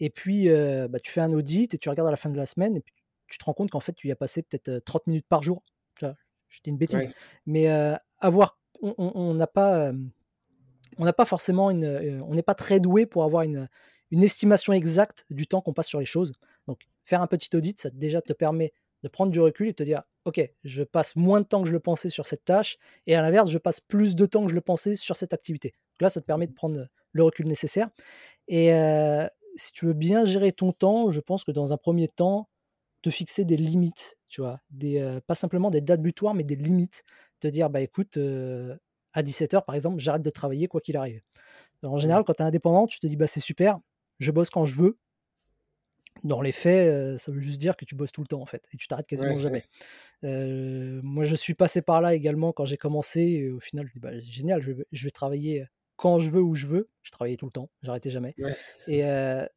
[0.00, 2.46] et puis bah, tu fais un audit et tu regardes à la fin de la
[2.46, 2.94] semaine, et puis
[3.28, 5.62] tu te rends compte qu'en fait, tu y as passé peut-être 30 minutes par jour.
[6.00, 7.14] Dis une bêtise, Ouais.
[7.46, 7.68] mais
[8.18, 9.92] avoir, on n'a pas,
[10.98, 13.68] on n'a pas forcément une, on n'est pas très doué pour avoir une,
[14.10, 16.34] une estimation exacte du temps qu'on passe sur les choses.
[16.66, 19.82] Donc, faire un petit audit, ça déjà te permet de prendre du recul et te
[19.82, 23.14] dire, ok, je passe moins de temps que je le pensais sur cette tâche, et
[23.14, 25.70] à l'inverse, je passe plus de temps que je le pensais sur cette activité.
[25.94, 27.88] Donc là, ça te permet de prendre le recul nécessaire.
[28.48, 28.72] Et
[29.56, 32.48] si tu veux bien gérer ton temps, je pense que dans un premier temps,
[33.02, 37.04] te fixer des limites, tu vois, des, pas simplement des dates butoirs, mais des limites.
[37.40, 38.18] Te dire, bah écoute,
[39.12, 41.22] à 17h par exemple, j'arrête de travailler quoi qu'il arrive.
[41.84, 41.98] en Mmh.
[42.00, 43.78] général, quand tu es indépendant, tu te dis, bah c'est super,
[44.20, 44.98] je bosse quand je veux.
[46.24, 48.64] Dans les faits, ça veut juste dire que tu bosses tout le temps en fait,
[48.72, 49.64] et tu t'arrêtes quasiment Ouais, jamais.
[50.22, 50.42] ouais.
[51.02, 54.00] Moi je suis passé par là également quand j'ai commencé et au final je dis:
[54.00, 56.90] «Bah, génial, je vais je vais travailler quand je veux, où je veux».
[57.02, 58.56] Je travaillais tout le temps, j'arrêtais jamais Ouais.
[58.86, 59.02] et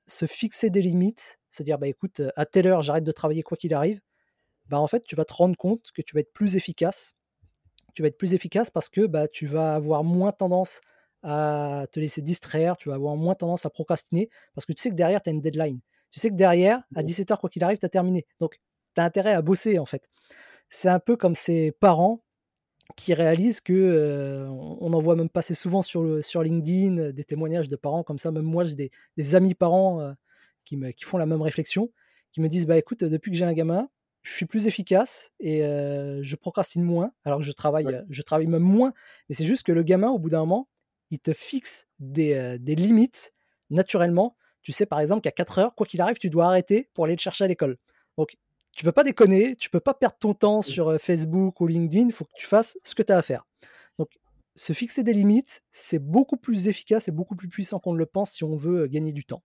[0.08, 3.58] se fixer des limites, se dire: «Bah, écoute, à telle heure, j'arrête de travailler quoi
[3.58, 4.02] qu'il arrive»,
[4.68, 7.16] bah, en fait, tu vas te rendre compte que tu vas être plus efficace.
[7.94, 10.82] Tu vas être plus efficace parce que, bah, tu vas avoir moins tendance
[11.24, 14.90] à te laisser distraire, tu vas avoir moins tendance à procrastiner parce que tu sais
[14.92, 15.80] que derrière, tu as une deadline.
[16.12, 17.04] Tu sais que derrière, à Mmh.
[17.04, 18.26] 17:00 quoi qu'il arrive, tu as terminé.
[18.40, 18.60] Donc
[18.96, 20.10] tu as intérêt à bosser, en fait.
[20.70, 22.24] C'est un peu comme ces parents
[22.98, 27.70] qui réalisent que, on en voit même passer souvent sur le sur LinkedIn, des témoignages
[27.70, 28.32] de parents comme ça.
[28.32, 30.14] Même moi, j'ai des des amis parents,
[30.66, 31.92] qui me qui font la même réflexion,
[32.34, 33.90] qui me disent: «Bah, écoute, depuis que j'ai un gamin,
[34.24, 37.12] je suis plus efficace et je procrastine moins».
[37.26, 38.06] Alors que je travaille, Ouais.
[38.10, 38.94] je travaille même moins,
[39.30, 40.70] mais c'est juste que le gamin, au bout d'un moment,
[41.12, 43.34] il te fixe des, des limites
[43.72, 44.38] naturellement.
[44.66, 47.22] Tu sais, par exemple, qu'à 04:00, quoi qu'il arrive, tu dois arrêter pour aller le
[47.22, 47.78] chercher à l'école.
[48.18, 48.36] Donc
[48.74, 50.76] tu peux pas déconner, tu peux pas perdre ton temps Mmh.
[50.76, 53.24] sur, heu, Facebook ou LinkedIn, il faut que tu fasses ce que tu as à
[53.24, 53.46] faire.
[54.00, 54.10] Donc
[54.56, 58.08] se fixer des limites, c'est beaucoup plus efficace et beaucoup plus puissant qu'on ne le
[58.08, 59.44] pense si on veut, heu, gagner du temps.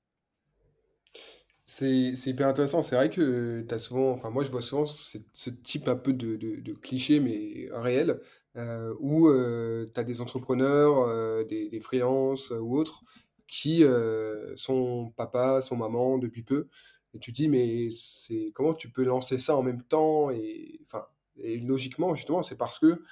[1.66, 2.82] C'est c'est hyper intéressant.
[2.82, 5.96] C'est vrai que tu as souvent enfin moi je vois souvent ce ce type un
[5.96, 8.20] peu de de de cliché mais réel,
[8.56, 13.02] heu, où, tu as des entrepreneurs, des des freelances ou autres
[13.50, 16.68] qui, heu, sont papa, sont maman depuis peu
[17.14, 20.80] et tu te dis: «Mais c'est comment tu peux lancer ça en même temps?» et
[20.86, 23.02] enfin et logiquement justement c'est parce que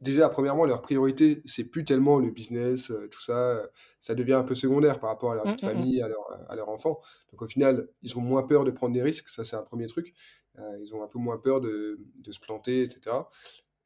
[0.00, 3.68] Déjà, premièrement, leur priorité, c'est plus tellement le business, heu, tout ça, heu,
[4.00, 5.90] ça devient un peu secondaire par rapport à leur vie Mmh, de mmh mh.
[5.90, 7.00] famille, à leur, à leur enfant.
[7.32, 9.88] Donc au final, ils ont moins peur de prendre des risques, ça c'est un premier
[9.88, 10.14] truc.
[10.58, 13.28] Heu, ils ont un peu moins peur de de se planter et cetera.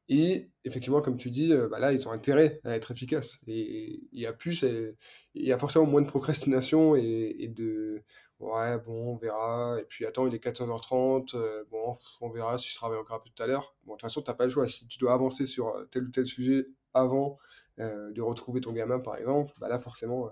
[0.08, 4.00] Et effectivement, comme tu dis, heu, bah, là, ils ont intérêt à être efficaces et
[4.12, 4.98] il y a plus c'est
[5.34, 8.02] il y a forcément moins de procrastination et et de:
[8.38, 12.68] «Ouais, bon, on verra» et puis: «Attends, il est 14:30, heu, bon, on verra si
[12.68, 13.76] je travaille encore un peu tout à l'heure».
[13.84, 14.68] Bon, de toute façon, tu as pas le choix.
[14.68, 17.38] Si tu dois avancer sur, tel ou tel sujet avant,
[17.78, 20.30] de retrouver ton gamin, par exemple, bah, là, forcément,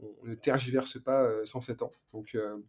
[0.00, 1.92] on on ne tergiverse pas, heu, 107 ans.
[2.12, 2.64] Donc heu,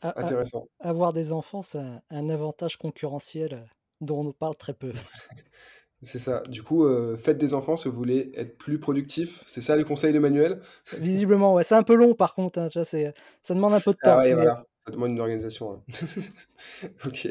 [0.00, 0.68] A a intéressant.
[0.80, 3.68] avoir des enfants, c'est un un avantage concurrentiel,
[4.02, 4.92] dont on nous parle très peu.
[6.02, 6.42] C'est ça.
[6.48, 9.44] Du coup, heu, faites des enfants si vous voulez être plus productif.
[9.46, 10.60] C'est ça les conseils de Manuel?
[10.92, 12.84] Visiblement, ouais, c'est un peu long par contre, hein, tu vois?
[12.84, 15.70] C'est, ça demande un peu de Ah temps, ouais, mais voilà, ça demande une organisation,
[15.72, 15.78] ouais.
[17.06, 17.28] OK,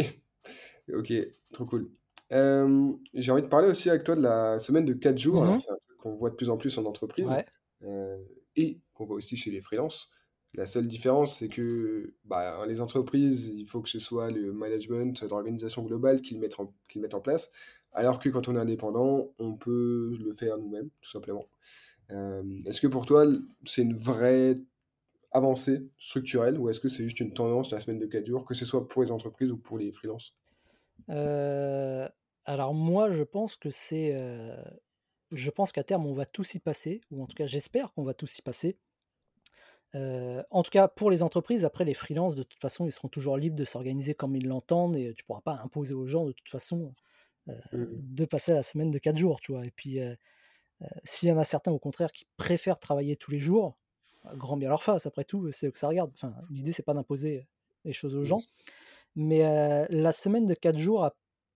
[0.94, 1.14] OK,
[1.54, 1.92] trop cool.
[2.30, 5.44] Hem, j'ai envie de parler aussi avec toi de la semaine de 4 jours.
[5.44, 7.46] mmh c'est un truc qu'on voit de plus en plus en entreprise, ouais.
[7.84, 10.12] heu et qu'on voit aussi chez les freelances.
[10.54, 15.22] La seule différence, c'est que, bah, les entreprises, il faut que ce soit le management,
[15.30, 16.74] l'organisation globale qui le mettent en
[17.14, 17.52] en place,
[17.94, 21.48] alors que quand on est indépendant, on peut le faire nous-mêmes, tout simplement.
[22.10, 23.26] Hem, est-ce que pour toi,
[23.66, 24.60] c'est une vraie
[25.32, 28.56] avancée structurelle ou est-ce que c'est juste une tendance, la semaine de 4 jours, que
[28.56, 30.38] ce soit pour les entreprises ou pour les freelances?
[31.10, 32.10] Heu,
[32.46, 34.56] alors moi, je pense que c'est, heu,
[35.32, 38.04] je pense qu'à terme, on va tous y passer ou en tout cas, j'espère qu'on
[38.04, 38.80] va tous y passer.
[39.94, 43.38] En tout cas pour les entreprises, après les freelances, de toute façon, ils seront toujours
[43.38, 46.50] libres de s'organiser comme ils l'entendent et tu pourras pas imposer aux gens de toute
[46.50, 46.94] façon,
[47.74, 49.66] Mmh de passer à la semaine de 4 jours, tu vois?
[49.66, 50.00] Et puis,
[51.06, 53.76] s'il y en a certains au contraire qui préfèrent travailler tous les jours,
[54.24, 56.12] bah, grand bien leur face, après tout, c'est que ça regarde.
[56.14, 57.48] Enfin, l'idée c'est pas d'imposer
[57.86, 58.48] les choses aux gens, sûr.
[59.16, 61.16] mais, la semaine de 4 jours a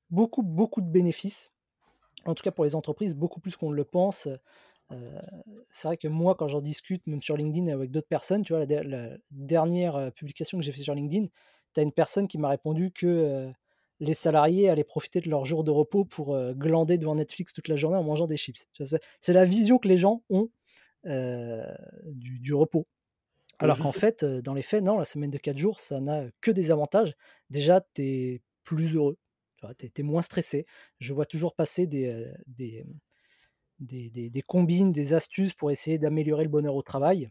[0.09, 1.51] beaucoup, beaucoup de bénéfices.
[2.25, 4.27] En tout cas pour les entreprises, beaucoup plus qu'on ne le pense,
[5.69, 8.59] c'est vrai que moi, quand j'en discute, même sur LinkedIn avec d'autres personnes, tu vois,
[8.59, 11.27] la der la dernière, publication que j'ai fait sur LinkedIn,
[11.73, 13.51] tu as une personne qui m'a répondu que,
[14.01, 17.75] les salariés allaient profiter de leurs jours de repos pour, glander devant Netflix toute la
[17.75, 18.67] journée en mangeant des chips.
[19.21, 20.49] C'est la vision que les gens ont,
[21.05, 22.87] du du repos
[23.59, 26.51] Alors qu'en fait, dans les faits, non, la semaine de 4 jours, ça n'a que
[26.51, 27.15] des avantages.
[27.49, 29.17] Déjà, tu es plus heureux,
[29.77, 30.65] tu es moins stressé.
[30.99, 32.33] Je vois toujours passer des,
[32.85, 32.93] mmh,
[33.79, 37.29] des des des combines, des astuces pour essayer d'améliorer le bonheur au travail.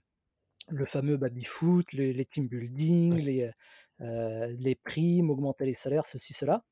[0.68, 3.24] Le fameux baby-foot, les les team building, Ouais.
[3.24, 6.64] les, primes, augmenter les salaires, ceci, cela.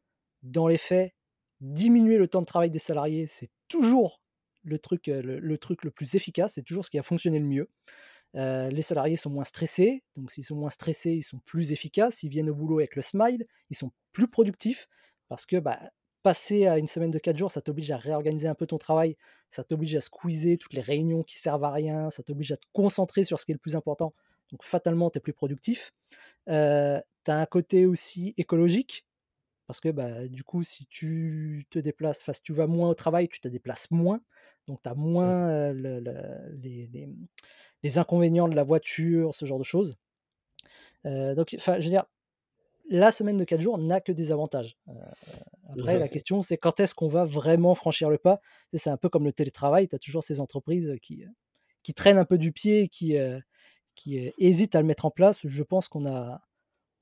[0.42, 1.12] Dans les faits,
[1.60, 4.22] diminuer le temps de travail des salariés, c'est toujours
[4.64, 7.38] le truc, heu, le le truc le plus efficace, c'est toujours ce qui a fonctionné
[7.38, 7.68] le mieux.
[8.36, 12.22] Heu, les salariés sont moins stressés, donc s'ils sont moins stressés, ils sont plus efficaces,
[12.22, 14.88] ils viennent au boulot avec le smile, ils sont plus productifs
[15.28, 15.80] parce que, bah,
[16.22, 19.16] passer à une semaine de 4 jours, ça t'oblige à réorganiser un peu ton travail,
[19.50, 22.66] ça t'oblige à squeezer toutes les réunions qui servent à rien, ça t'oblige à te
[22.72, 24.14] concentrer sur ce qui est le plus important,
[24.50, 25.92] donc fatalement, tu es plus productif.
[26.48, 29.06] Heu, tu as un côté aussi écologique
[29.66, 32.94] parce que, bah, du coup, si tu te déplaces enfin, si tu vas moins au
[32.94, 34.20] travail, tu te déplaces moins,
[34.66, 36.12] donc tu as moins, heu, le le
[36.62, 37.08] les les,
[37.82, 39.96] les inconvénients de la voiture, ce genre de choses.
[41.04, 42.04] Donc je veux dire,
[42.90, 44.76] la semaine de 4 jours n'a que des avantages.
[44.88, 44.92] Heu,
[45.72, 48.40] après la question, c'est quand est-ce qu'on va vraiment franchir le pas?
[48.74, 51.28] C'est un peu comme le télétravail, tu as toujours ces entreprises, qui, heu,
[51.82, 53.16] qui traînent un peu du pied qui,
[53.94, 55.40] qui, hésitent à le mettre en place.
[55.44, 56.42] Je pense qu'on a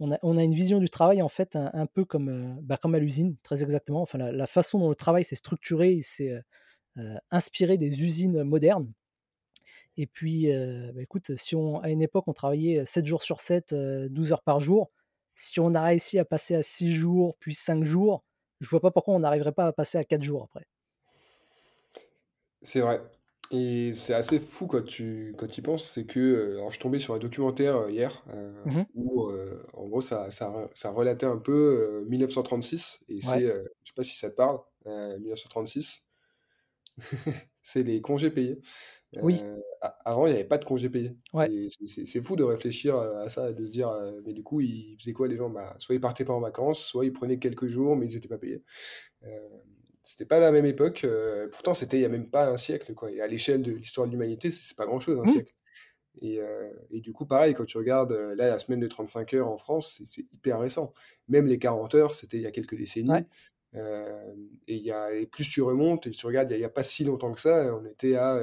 [0.01, 2.79] on a on a une vision du travail, en fait, un un peu comme, bah,
[2.79, 4.03] comme à l'usine, très exactement.
[4.03, 6.43] Enfin, la la façon dont le travail s'est structuré, s'est,
[7.31, 8.93] inspiré des usines modernes
[9.97, 10.49] et puis,
[10.95, 14.33] bah, écoute, si on à une époque, on travaillait, 7 jours sur 7, heu, 12
[14.33, 14.91] heures par jour.
[15.43, 18.25] Si on a réussi à passer à 6 jours, puis 5 jours,
[18.61, 20.67] je vois pas pourquoi on n'arriverait pas à passer à 4 jours après.
[22.63, 23.03] C'est vrai
[23.53, 26.83] et c'est assez fou quand tu quand tu y penses, c'est que, alors je suis
[26.83, 28.91] tombé sur un documentaire, heu, hier, heu, Mmh mh.
[28.95, 29.31] où,
[29.75, 33.41] en gros ça ça re ça relatait un peu, heu, 1936 et Ouais.
[33.41, 36.09] c'est, je sais pas si ça te parle, heu, 1936,
[37.63, 38.61] c'est les congés payés.
[39.19, 39.47] Oui.
[39.47, 41.51] Heu, a avant il y avait pas de congés payés Ouais.
[41.69, 44.97] c'est fou de réfléchir, heu, à ça de se dire, heu, mais du coup ils
[44.99, 45.51] faisaient quoi les gens?
[45.51, 48.29] Bah, soit ils partaient pas en vacances, soit ils prenaient quelques jours mais ils étaient
[48.29, 48.63] pas payés.
[50.05, 51.07] C'était pas la même époque,
[51.53, 54.07] pourtant c'était il y a même pas un siècle, quoi et à l'échelle de l'histoire
[54.09, 55.41] de l'humanité, c'est pas grand-chose un Mmh.
[55.41, 55.55] siècle
[56.23, 56.41] et
[56.91, 60.03] et du coup, pareil, quand tu regardes, là, la semaine de 35 heures en France,
[60.07, 60.95] c'est hyper récent.
[61.29, 63.25] Même les 40 heures, c'était il y a quelques Ouais.
[63.25, 63.29] décennies,
[63.75, 66.85] hem et y a et plus tu remontes et tu regardes, il y a pas
[66.85, 68.41] si longtemps que ça, on était à,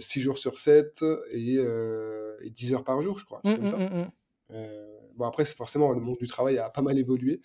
[0.00, 3.66] 6 jours sur 7 et heu et 10 heures par jour, je crois, Mmh, comme
[3.68, 3.84] ça.
[3.84, 4.10] mmh mh.
[4.52, 4.86] Heu,
[5.16, 7.42] bon après, forcément le monde du travail a pas mal évolué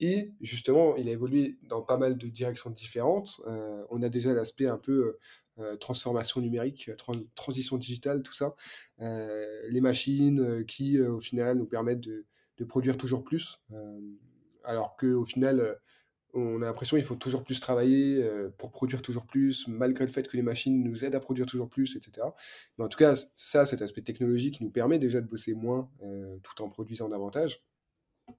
[0.00, 3.40] et justement, il a évolué dans pas mal de directions différentes.
[3.90, 5.18] On a déjà l'aspect un peu,
[5.80, 6.90] transformation numérique,
[7.36, 8.54] transition digitale, tout ça.
[9.00, 12.26] Les machines, qui, au final nous permettent de
[12.58, 13.62] de produire toujours plus,
[14.64, 15.78] alors qu'au final,
[16.34, 20.10] on a l'impression qu'il faut toujours plus travailler, heu, pour produire toujours plus, malgré le
[20.12, 22.34] fait que les machines nous aident à produire toujours plus et cetera.
[22.78, 26.40] Mais en tout cas, ça, cet aspect technologique nous permet déjà de bosser moins, heu,
[26.42, 27.62] tout en produisant davantage.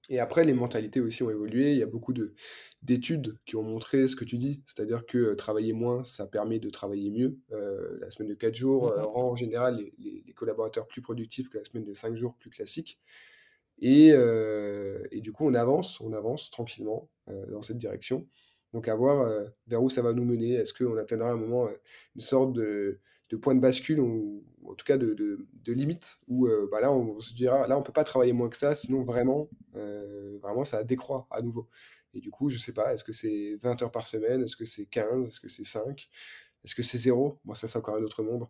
[0.08, 1.72] Et après, les mentalités aussi ont évolué.
[1.72, 2.34] Il y a beaucoup de
[2.82, 6.58] d'études qui ont montré ce que tu dis, c'est-à-dire que, heu, travailler moins, ça permet
[6.58, 7.38] de travailler mieux.
[8.00, 11.48] La semaine de 4 jours, Mmh rend en général les les les collaborateurs plus productifs
[11.50, 13.00] que la semaine de 5 jours plus classique
[13.80, 14.12] et
[15.16, 18.26] et du coup, on avance, on avance tranquillement, heu, dans cette direction.
[18.72, 20.54] Donc à voir, heu, vers où ça va nous mener.
[20.54, 21.80] Est-ce qu'on atteindra un moment, heu,
[22.16, 23.00] une sorte de
[23.42, 27.66] point de bascule ou en tout cas de limite où, bah, là, on se dira:
[27.66, 31.68] «Là, on peut pas travailler moins que ça, sinon vraiment, vraiment ça décroît à nouveau»
[32.16, 34.42] et du coup, je sais pas, est-ce que c'est 20 heures par semaine?
[34.44, 35.26] Est-ce que c'est 15?
[35.26, 36.08] Est-ce que c'est 5?
[36.64, 37.38] Est-ce que c'est 0?
[37.44, 38.48] Bon, ça, c'est encore un autre monde.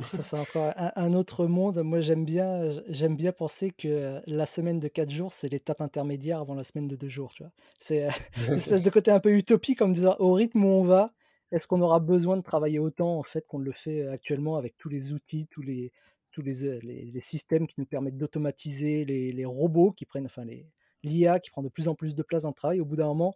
[0.00, 1.82] Ça, c'est encore un un autre monde.
[1.82, 6.38] Moi, j'aime bien, j'aime bien penser que, la semaine de 4 jours, c'est l'étape intermédiaire
[6.40, 7.52] avant la semaine de 2 jours, tu vois?
[7.80, 8.12] C'est, heu,
[8.54, 11.08] l'espèce de côté un peu utopique en me disant: «Au rythme où on va,
[11.50, 14.76] est-ce qu'on aura besoin de travailler autant, en fait, qu'on le fait, heu, actuellement avec
[14.78, 15.92] tous les outils, tous les
[16.30, 20.26] tous les, heu, les les systèmes qui nous permettent d'automatiser, les les robots qui prennent
[20.26, 20.70] enfin les
[21.02, 23.06] l'IA qui prend de plus en plus de place dans le travail?» au bout d'un
[23.06, 23.34] moment,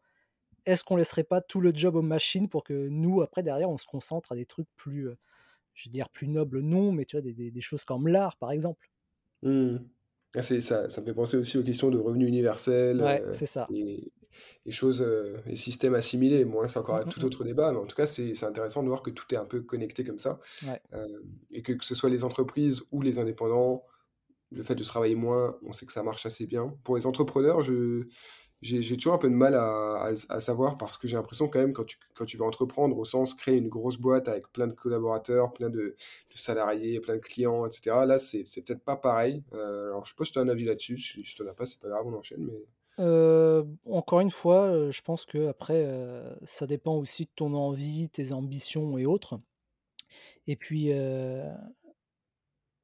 [0.66, 3.78] est-ce qu'on laisserait pas tout le job aux machines pour que nous, après, derrière, on
[3.78, 5.08] se concentre à des trucs plus,
[5.74, 8.36] je veux dire plus nobles, non, mais tu vois, des des des choses comme l'art,
[8.38, 8.90] par exemple.
[9.42, 9.78] Mmh.
[10.34, 13.46] Ah, ça ça me fait penser aussi aux questions de revenu universel, Ouais, heu c'est
[13.46, 13.72] ça.
[13.72, 14.12] et
[14.66, 15.02] et choses,
[15.46, 16.44] et systèmes assimilés.
[16.46, 17.26] Bon, là, c'est encore Mmh, un mmh tout mh.
[17.26, 19.60] autre débat, mais en tout cas, c'est intéressant de voir que tout est un peu
[19.62, 20.82] connecté comme ça, Ouais.
[20.92, 21.08] hem
[21.52, 23.86] et que que ce soit les entreprises ou les indépendants,
[24.52, 26.76] le fait de travailler moins, on sait que ça marche assez bien.
[26.84, 28.06] Pour les entrepreneurs, je
[28.62, 31.84] j'ai toujours un peu de mal à savoir parce que j'ai l'impression quand même quand
[31.84, 35.52] tu quand tu vas entreprendre au sens créer une grosse boîte avec plein de collaborateurs,
[35.52, 35.96] plein de
[36.34, 38.06] salariés, plein de clients et cetera.
[38.06, 39.42] Là, c'est peut-être pas pareil.
[39.52, 41.54] Heu, alors je sais pas si tu as un avis là-dessus, si tu en as
[41.54, 42.62] pas, c'est pas grave, on enchaîne, mais
[42.98, 48.08] Heu, encore une fois, heu, je pense qu'après, heu, ça dépend aussi de ton envie,
[48.10, 49.40] tes ambitions et autres
[50.46, 50.92] et puis,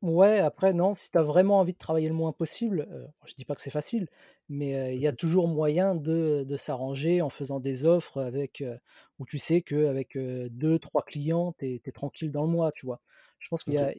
[0.01, 3.35] Ouais, après non, si tu as vraiment envie de travailler le moins possible, heu, je
[3.35, 4.07] dis pas que c'est facile,
[4.49, 8.21] mais heu, il y a Mmh toujours moyen de de s'arranger en faisant des offres
[8.23, 8.79] avec, heu,
[9.19, 13.01] où tu sais qu'avec, heu, 2-3 clients, tu es tranquille dans le mois, tu vois?
[13.41, 13.93] Je pense qu'il y a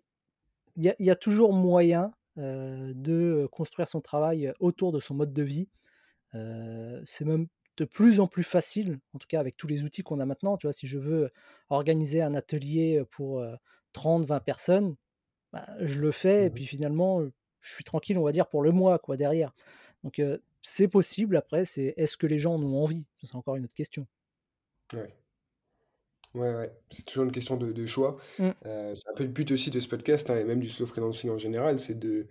[0.77, 5.33] y a il y a toujours moyen, de, construire son travail, autour de son mode
[5.33, 5.69] de vie.
[7.05, 10.19] C'est même de plus en plus facile, en tout cas avec tous les outils qu'on
[10.19, 10.73] a maintenant, tu vois?
[10.73, 11.31] Si je veux
[11.69, 13.55] organiser un atelier, pour, heu,
[13.93, 14.95] 30-20 personnes,
[15.53, 17.23] bah, je le fais et Mmh puis finalement,
[17.61, 19.53] je suis tranquille, on va dire, pour le mois, quoi, derrière.
[20.03, 20.21] Donc
[20.61, 23.07] c'est possible, après, c'est est-ce que les gens en ont envie?
[23.23, 24.07] C'est encore une autre question.
[24.93, 25.13] Ouais.
[26.35, 28.17] Ouais, ouais, c'est toujours une question de de choix.
[28.37, 28.49] Mmh.
[28.63, 31.31] C'est un peu le but aussi de ce podcast, hein, et même du slow freelancing
[31.31, 32.27] en général, c'est de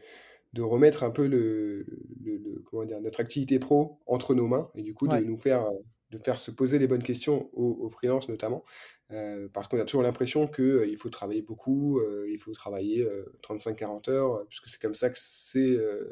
[0.54, 1.86] de remettre un peu le
[2.20, 3.00] le le comment dire?
[3.00, 5.68] Notre activité pro entre nos mains et du coup de nous faire,
[6.10, 8.64] de faire se poser les bonnes questions aux aux freelances notamment.
[9.12, 12.52] Heu, parce qu'on a toujours l'impression que, heu, il faut travailler beaucoup, heu, il faut
[12.52, 15.60] travailler, heu, 35-40 heures, heu, puisque c'est comme ça que c'est,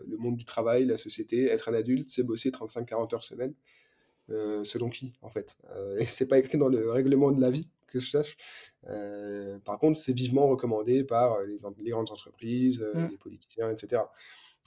[0.06, 1.46] le monde du travail, la société.
[1.50, 3.54] Être un adulte, c'est bosser 35-40 heures semaine.
[4.64, 5.56] Selon qui, en fait?
[6.00, 8.37] Et c'est pas écrit dans le règlement de la vie, que je sache.
[9.64, 13.11] Par contre, c'est vivement recommandé par, les grandes entreprises, Mmh.
[13.11, 14.12] les politiciens et cetera.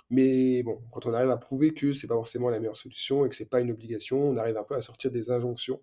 [0.10, 3.30] Mais bon, quand on arrive à prouver que c'est pas forcément la meilleure solution et
[3.30, 5.82] que c'est pas une obligation, on arrive un peu à sortir des injonctions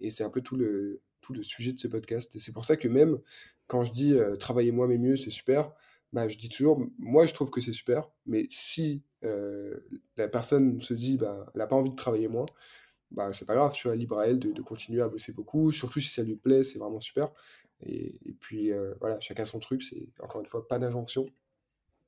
[0.00, 2.64] et c'est un peu tout le tout le sujet de ce podcast et c'est pour
[2.66, 3.18] ça que même
[3.66, 5.72] quand je dis, heu: «Travailler moins mais mieux, c'est super»,
[6.12, 9.86] bah, je dis toujours: «Moi, je trouve que c'est super, mais si, heu,
[10.18, 12.44] la personne se dit, bah, elle a pas envie de travailler moins,
[13.10, 13.96] bah, c'est pas grave, tu vois?
[13.96, 17.00] Libre à elle de continuer à bosser beaucoup, surtout si ça lui plaît, c'est vraiment
[17.00, 17.32] super
[17.80, 21.26] et puis, heu, voilà, chacun son truc, c'est encore une fois pas d'injonction.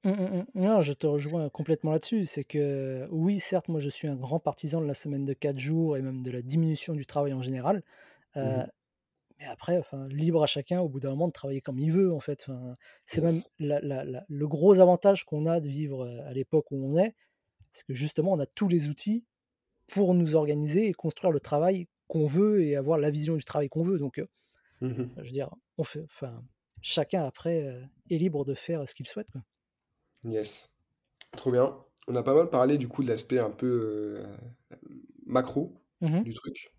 [0.07, 0.47] Mmh, mmh mh.
[0.55, 2.25] Non, je te rejoins complètement là-dessus.
[2.27, 5.59] C'est que oui, certes, moi je suis un grand partisan de la semaine de 4
[5.59, 7.83] jours et même de la diminution du travail en général.
[8.41, 8.67] Mmh mh.
[9.39, 12.13] mais après, enfin, libre à chacun au bout d'un moment de travailler comme il veut
[12.13, 12.43] en fait.
[12.49, 13.51] Enfin, c'est même Yes.
[13.59, 16.97] la la la le gros avantage qu'on a de vivre, heu, à l'époque où on
[16.99, 17.15] est,
[17.73, 19.27] c'est que justement on a tous les outils
[19.89, 23.69] pour nous organiser et construire le travail qu'on veut et avoir la vision du travail
[23.71, 23.99] qu'on veut.
[23.99, 24.23] Donc,
[24.81, 25.17] Mmh mh.
[25.17, 26.45] je veux dire, on fait enfin,
[26.83, 29.43] chacun après, est libre de faire ce qu'il souhaite, quoi.
[30.27, 30.79] Yes.
[31.37, 31.85] Trop bien.
[32.09, 33.67] On a pas mal parlé du coup de l'aspect un peu,
[34.23, 34.27] heu,
[35.27, 36.73] macro Mmh du truc.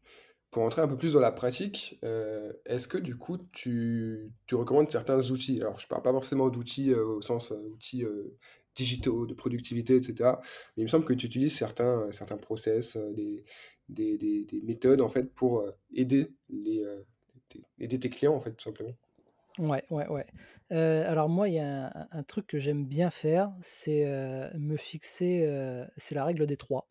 [0.51, 4.55] Pour entrer un peu plus dans la pratique, heu, est-ce que du coup tu tu
[4.55, 5.61] recommandes certains outils?
[5.61, 8.05] Alors je parle pas forcément d'outils, heu, au sens, outils,
[8.75, 10.41] digitaux, de productivité et cetera.
[10.77, 13.45] Mais il me semble que tu utilises certains, certains process, des
[13.89, 16.85] des des des méthodes en fait pour, aider les,
[17.79, 18.93] aider tes clients en fait tout simplement.
[19.59, 20.25] Ouais, ouais, ouais.
[20.71, 24.77] Heu, alors moi, il y a un truc que j'aime bien faire, c'est, heu, me
[24.77, 26.87] fixer, heu, c'est la règle des 3.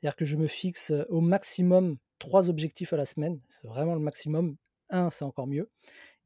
[0.00, 4.00] C'est-à-dire que je me fixe, au maximum 3 objectifs à la semaine, c'est vraiment le
[4.00, 4.56] maximum.
[4.90, 5.70] Un, c'est encore mieux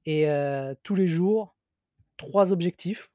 [0.07, 0.27] et
[0.85, 1.57] tous les jours,
[2.19, 3.11] 3 objectifs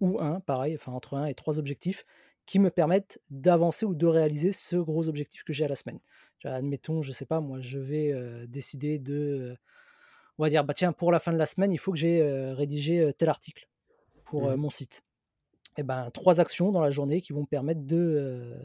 [0.00, 2.06] ou un, pareil, enfin entre un et 3 objectifs
[2.46, 6.00] qui me permettent d'avancer ou de réaliser ce gros objectif que j'ai à la semaine.
[6.44, 8.14] Admettons, je sais pas moi, je vais,
[8.48, 9.56] décider de,
[10.38, 12.20] on va dire: «Bah tiens, pour la fin de la semaine, il faut que j'ai,
[12.22, 13.68] heu, rédigé, heu, tel article
[14.24, 15.02] pour, heu, Mmh mon site».
[15.78, 18.56] Et ben, 3 actions dans la journée qui vont me permettre de,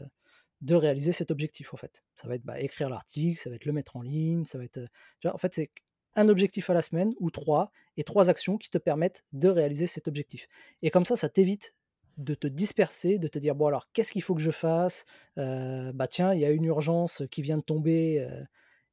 [0.62, 2.04] de réaliser cet objectif, en fait.
[2.16, 4.64] Ça va être, bah, écrire l'article, ça va être le mettre en ligne, ça va
[4.64, 4.86] être, heu,
[5.20, 5.34] tu vois?
[5.34, 5.70] En fait, c'est
[6.14, 9.86] un objectif à la semaine ou 3 et 3 actions qui te permettent de réaliser
[9.86, 10.46] cet objectif.
[10.82, 11.74] Et comme ça, ça t'évite
[12.18, 15.04] de te disperser, de te dire: «Bon alors, qu'est-ce qu'il faut que je fasse?
[15.36, 18.16] Bah, tiens, il y a une urgence qui vient de tomber,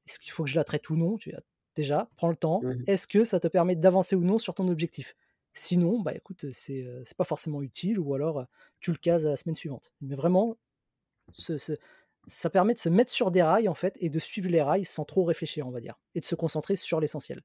[0.07, 1.33] est-ce qu'il faut que je la traite ou non?» tu?
[1.79, 2.59] Déjà, prends le temps.
[2.61, 5.15] Mmh Est-ce que ça te permet d'avancer ou non sur ton objectif?
[5.53, 6.85] Sinon, bah, écoute, c'est,
[7.17, 8.47] pas forcément utile ou alors,
[8.81, 9.93] tu le cases à la semaine suivante.
[10.01, 10.57] Mais vraiment,
[11.31, 11.71] ce ce
[12.27, 14.83] ça permet de se mettre sur des rails, en fait et de suivre les rails
[14.83, 17.43] sans trop réfléchir, on va dire et de se concentrer sur l'essentiel.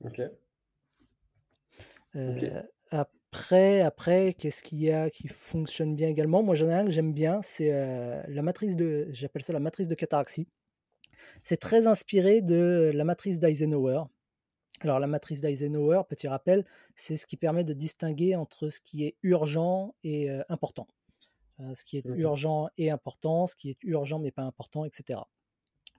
[0.00, 0.20] OK.
[0.20, 0.30] OK.
[2.16, 6.42] Heu, après après, qu'est-ce qu'il y a qui fonctionne bien également?
[6.42, 7.70] Moi, j'en ai un que j'aime bien, c'est,
[8.26, 10.48] la matrice de j'appelle ça la matrice de Cataraxie.
[11.44, 14.04] C'est très inspiré de la matrice d'Eisenhower.
[14.80, 19.04] Alors la matrice d'Eisenhower, petit rappel, c'est ce qui permet de distinguer entre ce qui
[19.04, 20.88] est urgent et heu, important.
[21.60, 22.30] Heu, ce qui est Mmh mh.
[22.30, 25.28] urgent et important, ce qui est urgent mais pas important et cetera.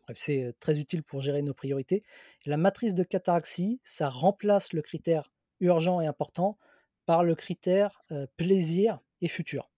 [0.04, 2.04] Bref, c'est, heu, très utile pour gérer nos priorités.
[2.46, 5.32] La matrice de Cataraxie, ça remplace le critère
[5.62, 6.58] urgent et important
[7.06, 8.04] par le critère,
[8.38, 9.72] plaisir et futur.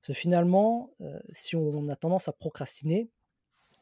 [0.00, 0.92] Parce que finalement,
[1.32, 3.10] si on a tendance à procrastiner,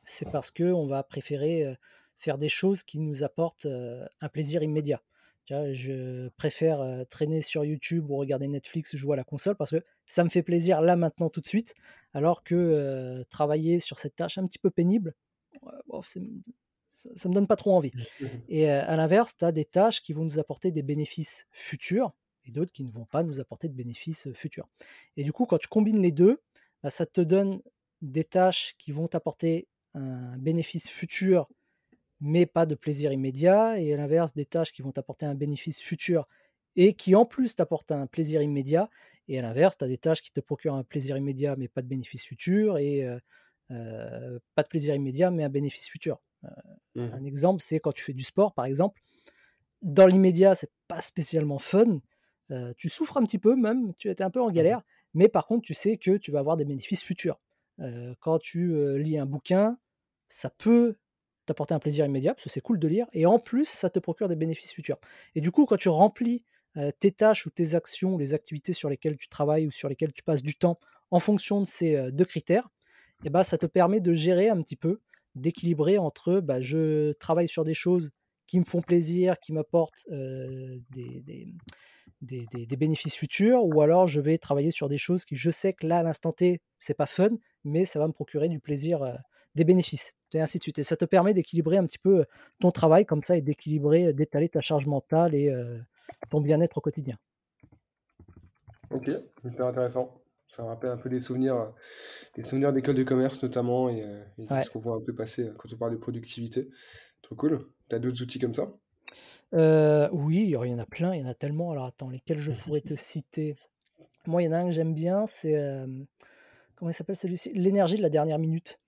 [0.06, 1.76] c'est parce qu'on va préférer,
[2.16, 5.02] faire des choses qui nous apportent, un plaisir immédiat.
[5.44, 5.72] Tu vois?
[5.74, 10.24] Je préfère, traîner sur YouTube ou regarder Netflix, jouer à la console parce que ça
[10.24, 11.74] me fait plaisir là, maintenant, tout de suite,
[12.14, 15.14] alors que, travailler sur cette tâche un petit peu pénible,
[15.86, 16.20] bon, ça
[17.14, 17.92] ça me donne pas trop envie
[18.48, 22.14] et à l'inverse, tu as des tâches qui vont nous apporter des bénéfices futurs
[22.46, 24.68] et d'autres qui ne vont pas nous apporter de bénéfices futurs.
[25.16, 26.40] Et du coup, quand tu combines les deux,
[26.82, 27.60] bah, ça te donne
[28.00, 31.48] des tâches qui vont t'apporter un bénéfice futur,
[32.20, 35.80] mais pas de plaisir immédiat, et à l'inverse, des tâches qui vont t'apporter un bénéfice
[35.80, 36.28] futur
[36.76, 38.88] et qui en plus t'apportent un plaisir immédiat.
[39.28, 41.82] Et à l'inverse, tu as des tâches qui te procurent un plaisir immédiat, mais pas
[41.82, 43.04] de bénéfice futur, et
[43.68, 46.22] pas de plaisir immédiat, mais un bénéfice futur.
[46.94, 47.00] Mmh.
[47.00, 49.00] Un exemple, c'est quand tu fais du sport, par exemple.
[49.82, 52.00] Dans l'immédiat, c'est pas spécialement fun.
[52.76, 54.82] tu souffres un petit peu même, tu étais un peu en Mmh galère,
[55.14, 57.40] mais par contre, tu sais que tu vas avoir des bénéfices futurs.
[58.20, 59.78] quand tu lis un bouquin,
[60.28, 60.96] ça peut
[61.46, 63.98] t'apporter un plaisir immédiat, parce que c'est cool de lire, et en plus, ça te
[63.98, 64.98] procure des bénéfices futurs.
[65.34, 66.44] Et du coup, quand tu remplis
[67.00, 70.22] tes tâches ou tes actions, les activités sur lesquelles tu travailles ou sur lesquelles tu
[70.22, 70.78] passes du temps
[71.10, 72.68] en fonction de ces deux critères,
[73.24, 75.00] bah, ça te permet de gérer un petit peu,
[75.34, 78.10] d'équilibrer entre bah, je travaille sur des choses
[78.46, 81.54] qui me font plaisir, qui m'apportent des,
[82.20, 85.86] des, bénéfices futurs, ou alors je vais travailler sur des choses qui je sais que
[85.86, 87.30] là à l'instant T c'est pas fun,
[87.64, 89.18] mais ça va me procurer du plaisir,
[89.54, 90.78] des bénéfices, et ainsi de suite.
[90.78, 92.24] Et ça te permet d'équilibrer un petit peu
[92.60, 95.50] ton travail comme ça et d'équilibrer, d'étaler ta charge mentale et
[96.30, 97.16] ton bien-être au quotidien.
[98.90, 99.10] Ok,
[99.44, 100.22] hyper intéressant.
[100.48, 101.72] Ça me rappelle un peu des souvenirs,
[102.36, 104.04] des souvenirs d'école de commerce notamment et,
[104.38, 106.68] ce qu'on voit un peu passer quand on parle de productivité.
[107.22, 107.66] Trop cool.
[107.88, 108.72] Tu as d'autres outils comme ça?
[110.12, 111.72] Oui, il y en a plein, il y en a tellement.
[111.72, 113.56] Alors attends, lesquels je pourrais te citer?
[114.26, 115.54] Moi, il y en a un que j'aime bien, c'est
[116.76, 117.52] comment il s'appelle celui-ci?
[117.54, 118.80] L'énergie de la dernière minute.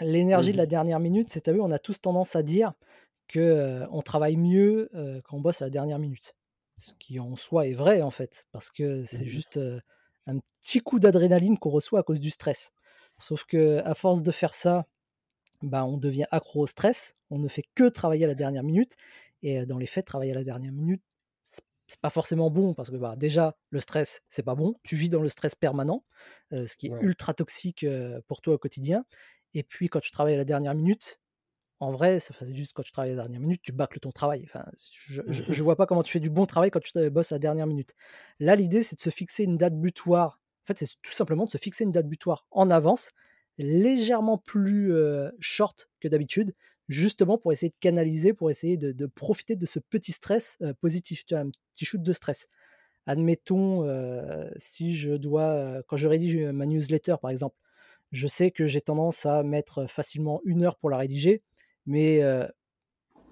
[0.00, 2.72] L'énergie de Mmh la dernière minute, c'est, tu vu, on a tous tendance à dire
[3.28, 4.90] que on travaille mieux
[5.24, 6.34] quand on bosse à la dernière minute.
[6.78, 9.58] Ce qui en soi est vrai en fait, parce que c'est Mmh juste
[10.26, 12.70] un petit coup d'adrénaline qu'on reçoit à cause du stress.
[13.18, 14.86] Sauf que à force de faire ça,
[15.62, 18.96] bah, on devient accro au stress, on ne fait que travailler à la dernière minute.
[19.42, 21.02] Et dans les faits, travailler à la dernière minute,
[21.88, 24.74] c'est pas forcément bon parce que bah, déjà, le stress, c'est pas bon.
[24.82, 26.04] Tu vis dans le stress permanent,
[26.50, 27.86] ce qui est ultra toxique
[28.28, 29.04] pour toi au quotidien.
[29.56, 31.18] Et puis, quand tu travailles à la dernière minute,
[31.80, 34.12] en vrai, ça c'est juste quand tu travailles à la dernière minute, tu bâcles ton
[34.12, 34.44] travail.
[34.44, 34.66] Enfin,
[35.08, 37.38] je, je, vois pas comment tu fais du bon travail quand tu bosses à la
[37.38, 37.94] dernière minute.
[38.38, 40.42] Là, l'idée, c'est de se fixer une date butoir.
[40.62, 43.12] En fait, c'est tout simplement de se fixer une date butoir en avance,
[43.56, 44.92] légèrement plus
[45.40, 46.54] short que d'habitude,
[46.90, 51.34] justement pour essayer de canaliser, pour essayer de, profiter de ce petit stress positif, tu
[51.34, 52.46] as un petit shoot de stress.
[53.06, 53.88] Admettons,
[54.58, 57.56] si je dois, quand je rédige ma newsletter par exemple,
[58.12, 61.42] je sais que j'ai tendance à mettre facilement une heure pour la rédiger,
[61.86, 62.20] mais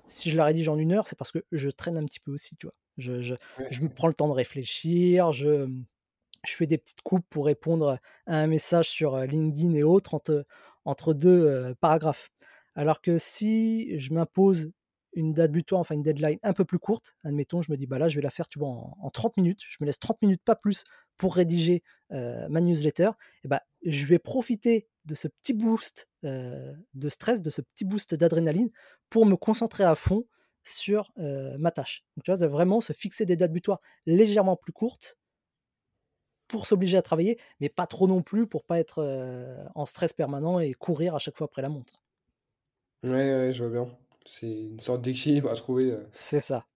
[0.07, 2.33] si je la rédige en une heure, c'est parce que je traîne un petit peu
[2.33, 2.75] aussi, tu vois.
[2.97, 3.35] Je, je,
[3.71, 5.69] je me prends le temps de réfléchir, je,
[6.47, 10.47] je fais des petites coupes pour répondre à un message sur LinkedIn et autres entre,
[10.85, 12.31] entre deux paragraphes.
[12.75, 14.71] Alors que si je m'impose
[15.15, 17.99] une date butoir, enfin une deadline un peu plus courte, admettons, je me dis, bah
[17.99, 20.43] là, je vais la faire, tu vois, en, 30 minutes, je me laisse 30 minutes,
[20.45, 20.85] pas plus,
[21.17, 23.11] pour rédiger ma newsletter,
[23.45, 28.15] et bah, je vais profiter de ce petit boost de stress, de ce petit boost
[28.15, 28.71] d'adrénaline,
[29.11, 30.27] pour me concentrer à fond
[30.63, 32.05] sur ma tâche.
[32.17, 35.19] Donc, tu vois, c'est vraiment se fixer des dates butoirs légèrement plus courtes
[36.49, 40.61] pour s'obliger à travailler, mais pas trop non plus pour pas être en stress permanent
[40.61, 42.03] et courir à chaque fois après la montre.
[43.05, 43.99] Ouais, ouais, je vois bien.
[44.25, 46.67] C'est une sorte d'équilibre à trouver C'est ça.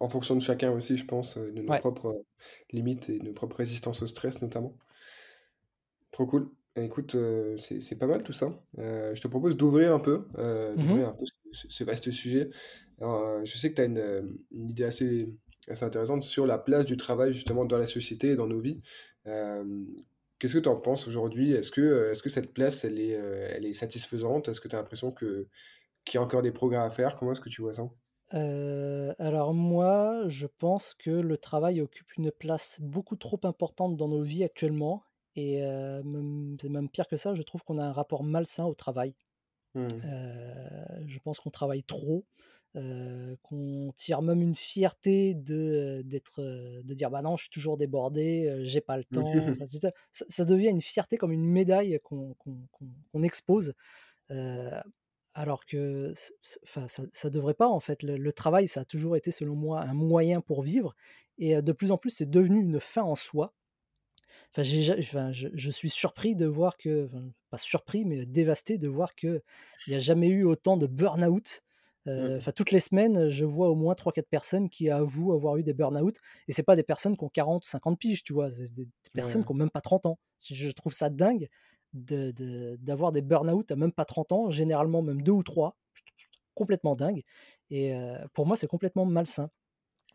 [0.00, 2.24] en fonction de chacun aussi, je pense, de nos propres
[2.72, 4.76] limites et de nos propres résistances au stress notamment.
[6.10, 6.48] Trop cool.
[6.76, 7.16] Écoute,
[7.56, 8.52] c'est pas mal tout ça.
[8.76, 12.50] je te propose d'ouvrir un peu, Mmh d'ouvrir un peu ce, vaste sujet.
[13.00, 15.28] je sais que tu as une, une idée assez,
[15.68, 18.82] assez intéressante sur la place du travail justement dans la société et dans nos vies.
[19.24, 21.52] Qu'est-ce que tu en penses aujourd'hui?
[21.52, 24.48] Est-ce que, est-ce que cette place, elle est, elle est satisfaisante?
[24.48, 25.46] Est-ce que tu as l'impression que,
[26.04, 27.88] qu'il y a encore des progrès à faire Comment est-ce que tu vois ça?
[28.32, 34.22] Alors moi, je pense que le travail occupe une place beaucoup trop importante dans nos
[34.22, 35.02] vies actuellement
[35.36, 35.62] et
[36.60, 39.14] c'est même pire que ça, je trouve qu'on a un rapport malsain au travail.
[39.74, 39.86] Mmh.
[41.06, 42.24] je pense qu'on travaille trop,
[42.74, 48.60] qu'on tire même une fierté de, d'être, de dire: «Bah non, je suis toujours débordé,
[48.64, 49.32] j'ai pas le temps».
[50.10, 53.74] ça devient une fierté comme une médaille qu'on qu'on expose,
[55.34, 56.12] alors que
[56.64, 58.02] enfin, ça ne devrait pas en fait.
[58.02, 60.94] Le travail, ça a toujours été selon moi un moyen pour vivre
[61.38, 63.54] et de plus en plus, c'est devenu une fin en soi.
[64.50, 67.08] Enfin, je suis surpris de voir que
[67.50, 69.40] pas surpris, mais dévasté de voir qu'il
[69.88, 71.62] n'y a jamais eu autant de burn-out
[72.06, 72.36] Mmh.
[72.38, 75.74] enfin, toutes les semaines, je vois au moins 3-4 personnes qui avouent avoir eu des
[75.74, 76.16] burn-out.
[76.48, 78.50] Et c'est pas des personnes qui ont 40, 50 piges, tu vois.
[78.50, 80.18] C'est des, personnes qui ont même pas 30 ans.
[80.42, 81.48] Je trouve ça dingue
[81.92, 85.76] d'avoir de, des burn-out à même pas 30 ans, généralement même 2 ou 3.
[86.54, 87.22] Complètement dingue.
[87.70, 87.94] Et
[88.34, 89.50] pour moi, c'est complètement malsain.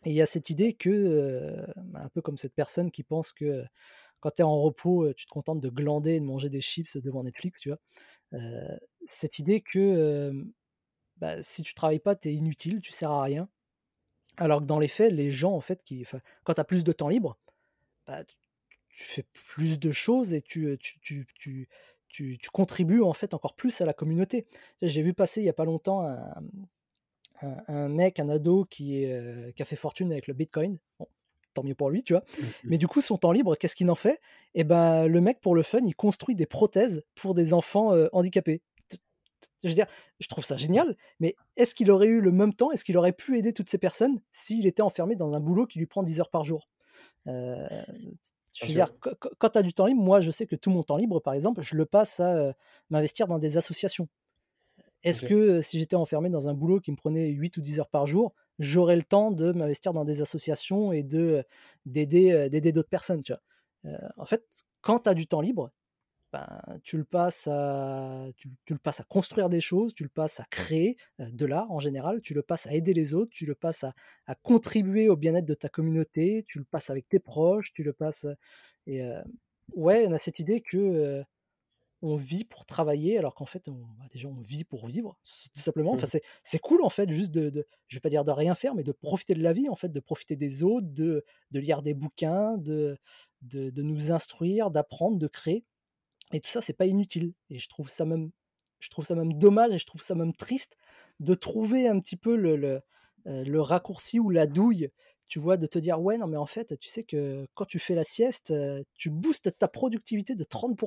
[0.04, 3.32] Et il y a cette idée que, bah, un peu comme cette personne qui pense
[3.34, 3.66] que,
[4.20, 6.98] quand tu es en repos, tu te contentes de glander et de manger des chips
[6.98, 7.80] devant Netflix, tu vois?
[9.08, 10.32] Cette idée que,
[11.18, 13.50] bah, si tu travailles pas, tu es inutile, tu sers à rien.
[14.38, 16.06] Alors que dans les faits, les gens en fait qui
[16.44, 17.38] quand tu as plus de temps libre,
[18.06, 18.24] bah,
[18.96, 21.70] tu fais plus de choses et tu, tu tu tu
[22.08, 24.48] tu tu contribues en fait encore plus à la communauté.
[24.82, 26.34] J'ai vu passer il y a pas longtemps un,
[27.42, 30.78] un un mec, un ado qui est, qui a fait fortune avec le bitcoin.
[31.00, 31.08] Bon,
[31.54, 32.24] tant mieux pour lui, tu vois?
[32.40, 32.44] Mmh.
[32.64, 34.22] Mais du coup, son temps libre, qu'est-ce qu'il en fait?
[34.54, 38.62] Et bah, le mec, pour le fun, il construit des prothèses pour des enfants, handicapés.
[39.64, 39.88] Je veux dire,
[40.20, 42.72] je trouve ça génial, mais est-ce qu'il aurait eu le même temps?
[42.72, 45.80] Est-ce qu'il aurait pu aider toutes ces personnes s'il était enfermé dans un boulot qui
[45.80, 46.70] lui prend 10 heures par jour?
[47.28, 47.68] Heu,
[48.62, 48.90] je Bien veux dire,
[49.40, 51.34] quand tu as du temps libre, moi, je sais que tout mon temps libre, par
[51.34, 52.54] exemple, je le passe à,
[52.90, 54.08] m'investir dans des associations.
[55.04, 57.90] Est-ce que, si j'étais enfermé dans un boulot qui me prenait 8 ou 10 heures
[57.90, 61.44] par jour, j'aurais le temps de m'investir dans des associations et de,
[61.86, 63.42] d'aider, d'autres personnes, tu vois?
[63.86, 64.46] Heu, en fait,
[64.82, 65.72] quand tu as du temps libre,
[66.38, 70.10] ben, tu le passes à tu tu le passes à construire des choses, tu le
[70.10, 73.46] passes à créer, de l'art en général, tu le passes à aider les autres, tu
[73.46, 73.94] le passes à
[74.28, 77.94] à contribuer au bien-être de ta communauté, tu le passes avec tes proches, tu le
[77.94, 78.26] passes,
[78.88, 79.02] et
[79.76, 81.24] ouais, on a cette idée que,
[82.02, 85.18] on vit pour travailler alors qu'en fait, on bah, déjà, on vit pour vivre,
[85.54, 85.94] tout simplement.
[85.94, 88.56] Enfin, c'est c'est cool, en fait, juste de de je vais pas dire de rien
[88.56, 91.60] faire, mais de profiter de la vie, en fait, de profiter des autres, de de
[91.60, 92.98] lire des bouquins, de
[93.42, 95.66] de de nous instruire, d'apprendre, de créer
[96.34, 98.32] et tout ça, c'est pas inutile et je trouve ça même
[98.80, 100.78] je trouve ça même dommage et je trouve ça même triste
[101.20, 102.82] de trouver un petit peu le le,
[103.28, 104.90] heu, le raccourci ou la douille,
[105.28, 105.58] tu vois?
[105.58, 108.04] De te dire: «Ouais, non, mais en fait, tu sais que quand tu fais la
[108.04, 110.80] sieste, heu, tu boostes ta productivité de 30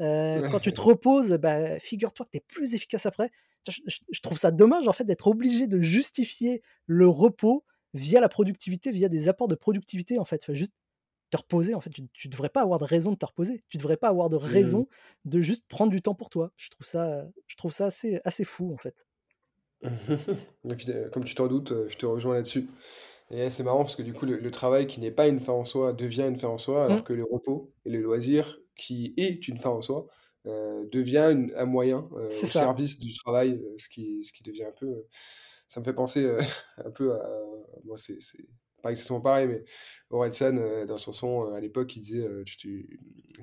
[0.00, 3.30] heu, quand tu te reposes, bah, figure-toi que tu es plus efficace après».
[3.68, 8.20] Je je je trouve ça dommage, en fait, d'être obligé de justifier le repos via
[8.20, 10.42] la productivité, via des apports de productivité, en fait.
[10.44, 10.72] Enfin, juste
[11.30, 13.64] te reposer, en fait, tu tu devrais pas avoir de raison de te reposer.
[13.68, 14.80] Tu devrais pas avoir de Mmh.
[14.80, 14.88] raison
[15.24, 16.52] de juste prendre du temps pour toi.
[16.56, 19.06] Je trouve ça, je trouve ça assez assez fou, en fait.
[20.64, 22.68] Donc comme tu t'en doutes, heu, je te rejoins là-dessus
[23.30, 25.52] et c'est marrant parce que du coup le le travail qui n'est pas une fin
[25.54, 28.60] en soi devient une fin en soi, Mmh, alors que le repos et le loisir
[28.76, 30.06] qui est une fin en soi,
[30.46, 32.70] heu, devient une un moyen, c'est au ça.
[32.70, 35.06] service du travail, ce qui ce qui devient un peu,
[35.68, 36.28] ça me fait penser,
[36.78, 37.28] un peu à
[37.84, 38.46] moi c'est c'est
[38.80, 39.64] pas exactement pareil, mais
[40.10, 42.98] Orelsan, heu, dans son son, heu, à l'époque, il disait, heu: «Tu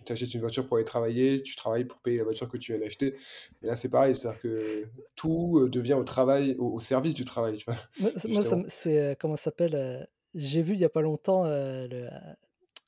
[0.10, 2.82] achètes une voiture pour aller travailler, tu travailles pour payer la voiture que tu viens
[2.82, 3.16] d'acheter».
[3.62, 7.26] Et là, c'est pareil, c'est-à-dire que tout, heu, devient au travail au au service du
[7.26, 7.78] travail, tu vois?
[8.26, 12.10] Moi c'est, comment ça s'appelle, j'ai vu il y a pas longtemps, le,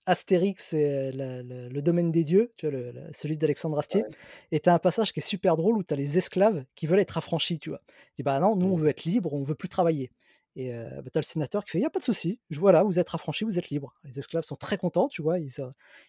[0.08, 2.78] Astérix et le le le domaine des dieux, tu vois?
[2.80, 4.20] Le le celui d'Alexandre Astier Ouais.
[4.52, 6.88] et tu as un passage qui est super drôle où tu as les esclaves qui
[6.88, 7.82] veulent être affranchis, tu vois?
[8.18, 8.80] Dit: «Bah non, nous on Mmh.
[8.80, 10.12] veut être libres, on veut plus travailler»
[10.68, 12.60] et bah, tu as le sénateur qui fait: «Il y a pas de souci, je
[12.60, 13.95] voilà, vous êtes affranchis, vous êtes libres».
[14.03, 15.39] Les esclaves sont très contents, tu vois?
[15.39, 15.62] Ils se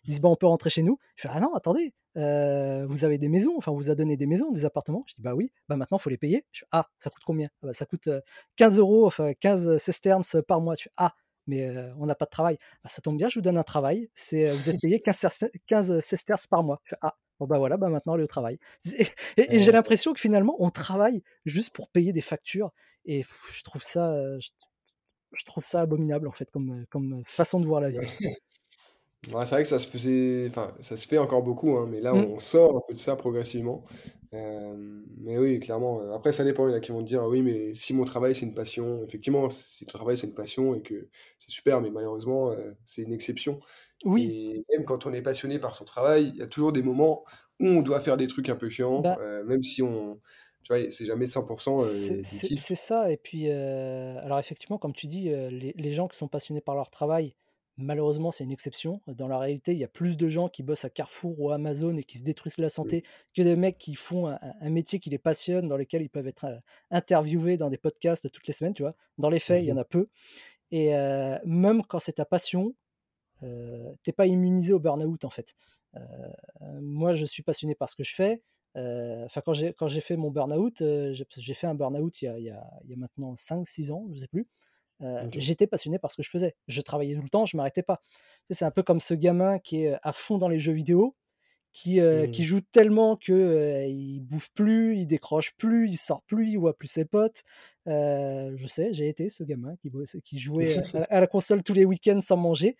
[0.04, 0.98] ils disent: «Bah, on peut rentrer chez nous».
[1.16, 4.26] Je fais: «Ah non, attendez, vous avez des maisons, enfin on vous a donné des
[4.26, 5.52] maisons, des appartements?» je dis: «Bah oui».
[5.68, 6.44] «Bah maintenant, faut les payer».
[6.52, 8.22] Je fais: «Ah, ça coûte combien?» «Ah bah ça coûte, heu,
[8.56, 10.74] 15 €, enfin 15 sesterces par mois».
[10.76, 11.14] Je fais: «Ah,
[11.46, 12.58] mais on n'a pas de travail».
[12.84, 15.44] «Bah ça tombe bien, je vous donne un travail, c'est, vous êtes payé 15 serce
[15.66, 16.80] 15 sesterces par mois».
[16.84, 18.58] Je fais: «Ah, bon bah voilà, bah maintenant au travail».
[19.36, 22.72] Et et j'ai l'impression que finalement on travaille juste pour payer des factures
[23.06, 24.50] et pff, je trouve ça, je
[25.32, 28.06] je trouve ça abominable en fait comme, comme, façon de voir la vie.
[29.28, 29.46] ouais.
[29.46, 32.14] C'est vrai que ça se faisait enfin, ça se fait encore beaucoup, hein, mais là,
[32.14, 33.84] Mmh, on sort un peu de ça progressivement.
[34.32, 37.42] Mais oui, clairement, après ça dépend, il y en a qui vont te dire: «Oui,
[37.42, 40.82] mais si mon travail, c'est une passion», effectivement, si ton travail, c'est une passion et
[40.82, 43.60] que c'est super, mais malheureusement, heu, c'est une exception
[44.04, 46.82] oui, et même quand on est passionné par son travail, il y a toujours des
[46.82, 47.24] moments
[47.60, 50.20] où on doit faire des trucs un peu chiants, bah heu, même si on
[50.62, 51.46] tu vois, c'est jamais 100
[51.76, 53.52] C'est heu, du c'est ça et puis, heu,
[54.18, 57.36] alors effectivement comme tu dis, les les gens qui sont passionnés par leur travail,
[57.76, 59.00] malheureusement c'est une exception.
[59.06, 61.96] Dans la réalité, il y a plus de gens qui bossent à Carrefour ou Amazon
[61.96, 62.96] et qui se détruisent la Mmh.
[62.96, 63.04] santé
[63.36, 66.46] que des mecs qui font un métier qui les passionne, dans lequel ils peuvent être,
[66.90, 68.92] interviewés dans des podcasts toutes les semaines, tu vois?
[69.18, 70.08] Dans les faits, il y en Mmh a peu
[70.72, 70.90] et
[71.46, 72.74] même quand c'est ta passion,
[74.02, 75.54] tu pas immunisé au burn-out en fait.
[76.80, 78.42] Moi je suis passionné par ce que je fais,
[78.74, 82.38] enfin quand j'ai quand j'ai fait mon burn-out, j'ai fait un burn-out il y a
[82.38, 84.48] il y a il y a maintenant cinq six ans, je sais plus.
[85.34, 86.56] J'étais passionné par ce que je faisais.
[86.68, 88.02] Je travaillais tout le temps, je m'arrêtais pas.
[88.50, 91.16] C'est un peu comme ce gamin qui est, à fond dans les jeux vidéo,
[91.72, 92.32] qui, heu, Mmh.
[92.32, 96.58] qui joue tellement que, heu, il bouffe plus, il décroche plus, il sort plus, il
[96.58, 97.42] voit plus ses potes.
[97.86, 99.90] Je sais, j'ai été ce gamin qui
[100.24, 100.80] qui jouait,
[101.10, 102.76] à la console tous les week-ends sans manger.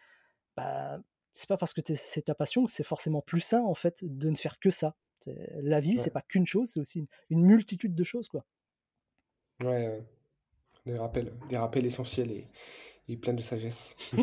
[0.57, 1.01] Bah,
[1.33, 4.31] c'est pas parce que c'est ta passion que c'est forcément plus sain, en fait, de
[4.31, 4.97] ne faire que ça.
[5.63, 8.47] La vie, c'est pas qu'une chose, c'est aussi une une multitude de choses, quoi.
[9.61, 10.05] ouais, ouais.
[10.87, 12.49] Des rappels des rappels essentiels et
[13.09, 13.97] et plein de sagesse.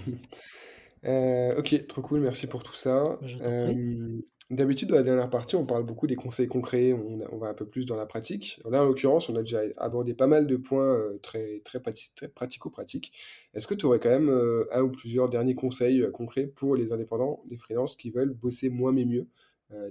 [1.05, 3.19] Euh, ok, trop cool, merci pour tout ça.
[3.63, 4.17] Bah, je
[4.49, 7.53] d'habitude, dans la dernière partie, on parle beaucoup des conseils concrets, on, on va un
[7.53, 8.59] peu plus dans la pratique.
[8.69, 11.79] Là, en l'occurrence, on a déjà abordé pas mal de points euh, très, très,
[12.15, 13.11] très pratico-pratiques.
[13.53, 14.29] Est-ce que tu aurais quand même
[14.71, 18.91] un ou plusieurs derniers conseils concrets pour les indépendants, les freelances qui veulent bosser moins
[18.91, 19.27] mais mieux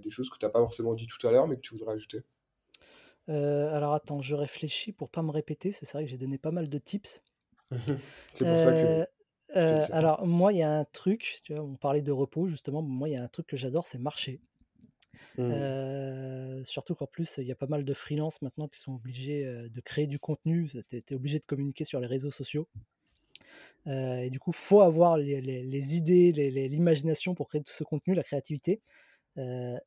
[0.03, 1.95] Des choses que tu n'as pas forcément dit tout à l'heure, mais que tu voudrais
[1.95, 2.23] ajouter?
[3.29, 6.69] Alors attends, je réfléchis pour pas me répéter, c'est vrai que j'ai donné pas mal
[6.69, 7.23] de tips.
[8.35, 9.07] C'est pour ça que
[9.57, 13.09] alors moi, il y a un truc, tu vois, on parlait de repos justement, moi,
[13.09, 14.41] il y a un truc que j'adore, c'est marcher.
[15.39, 16.65] Mmh.
[16.65, 19.81] surtout qu'en plus, il y a pas mal de freelances maintenant qui sont obligés, de
[19.81, 20.71] créer du contenu.
[20.89, 22.69] Tu es obligé de communiquer sur les réseaux sociaux.
[23.87, 28.81] et du coup, faut avoir les idées, l'imagination pour créer tout ce contenu, la créativité.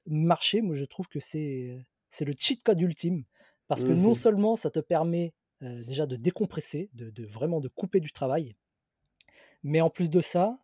[0.07, 3.24] marcher, moi, je trouve que c'est, c'est le cheat code ultime
[3.67, 7.67] parce que non Mmh seulement ça te permet, déjà de décompresser, de de vraiment de
[7.70, 8.55] couper du travail
[9.64, 10.60] mais en plus de ça,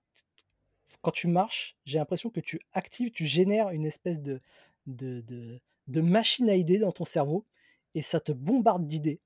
[1.02, 4.41] quand tu marches, j'ai l'impression que tu actives, tu génères une espèce de
[4.88, 7.46] de de de machine à idées dans ton cerveau
[7.93, 9.22] et ça te bombarde d'idées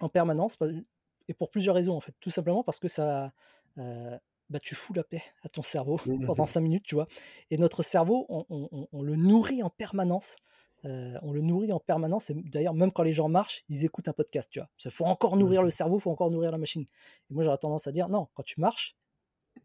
[0.00, 0.58] en permanence
[1.28, 2.14] et pour plusieurs raisons, en fait.
[2.20, 3.32] Tout simplement parce que ça,
[3.78, 4.18] heu,
[4.50, 7.08] bah, tu fous la paix à ton cerveau pendant Mmh 5 minutes, tu vois?
[7.50, 10.36] Et notre cerveau, on on on on le nourrit en permanence,
[10.84, 14.12] on le nourrit en permanence et d'ailleurs, même quand les gens marchent, ils écoutent un
[14.12, 14.68] podcast, tu vois?
[14.84, 16.86] Il faut encore nourrir le cerveau, il faut encore nourrir la machine.
[17.30, 18.96] Et moi, j'aurais tendance à dire: «Non, quand tu marches,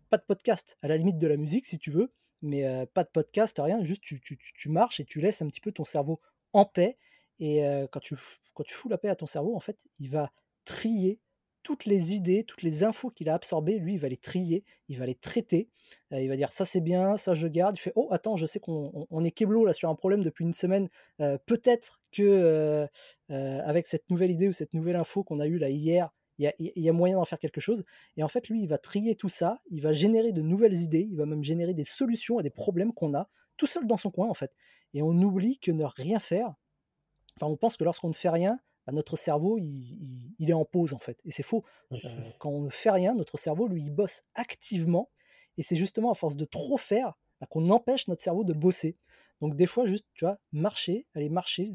[0.10, 3.10] pas de podcast, à la limite de la musique si tu veux, mais pas de
[3.10, 6.20] podcast, rien, juste tu tu tu marches et tu laisses un petit peu ton cerveau
[6.54, 6.98] en paix
[7.40, 7.62] et
[7.92, 8.18] quand tu
[8.54, 10.32] quand tu fous la paix à ton cerveau, en fait, il va
[10.66, 11.20] trier
[11.64, 14.98] toutes les idées, toutes les infos qu'il a absorbées, lui, il va les trier, il
[15.00, 15.70] va les traiter,
[16.14, 17.76] heu, il va dire: «Ça, c'est bien, ça, je garde».
[17.78, 20.24] Il fait: «Oh, attends, je sais qu'on on on est keblo là sur un problème
[20.24, 20.90] depuis une semaine,
[21.22, 22.88] heu, peut-être que,
[23.32, 26.52] heu, avec cette nouvelle idée ou cette nouvelle info qu'on a eue là hier, il
[26.60, 27.84] y y a moyen d'en faire quelque chose»
[28.18, 31.06] et en fait, lui, il va trier tout ça, il va générer de nouvelles idées,
[31.10, 34.12] il va même générer des solutions à des problèmes qu'on a, tout seul dans son
[34.12, 34.52] coin, en fait.
[34.94, 36.54] Et on oublie que ne rien faire
[37.38, 38.60] enfin, on pense que lorsqu'on ne fait rien,
[38.90, 41.64] bah, notre cerveau, il il il est en pause, en fait et c'est faux.
[41.92, 41.98] Heu,
[42.40, 45.10] quand on ne fait rien, notre cerveau, lui, il bosse activement
[45.58, 48.98] et c'est justement à force de trop faire, bah, qu'on empêche notre cerveau de bosser.
[49.42, 51.72] Donc des fois, juste, tu vois, marcher, aller marcher,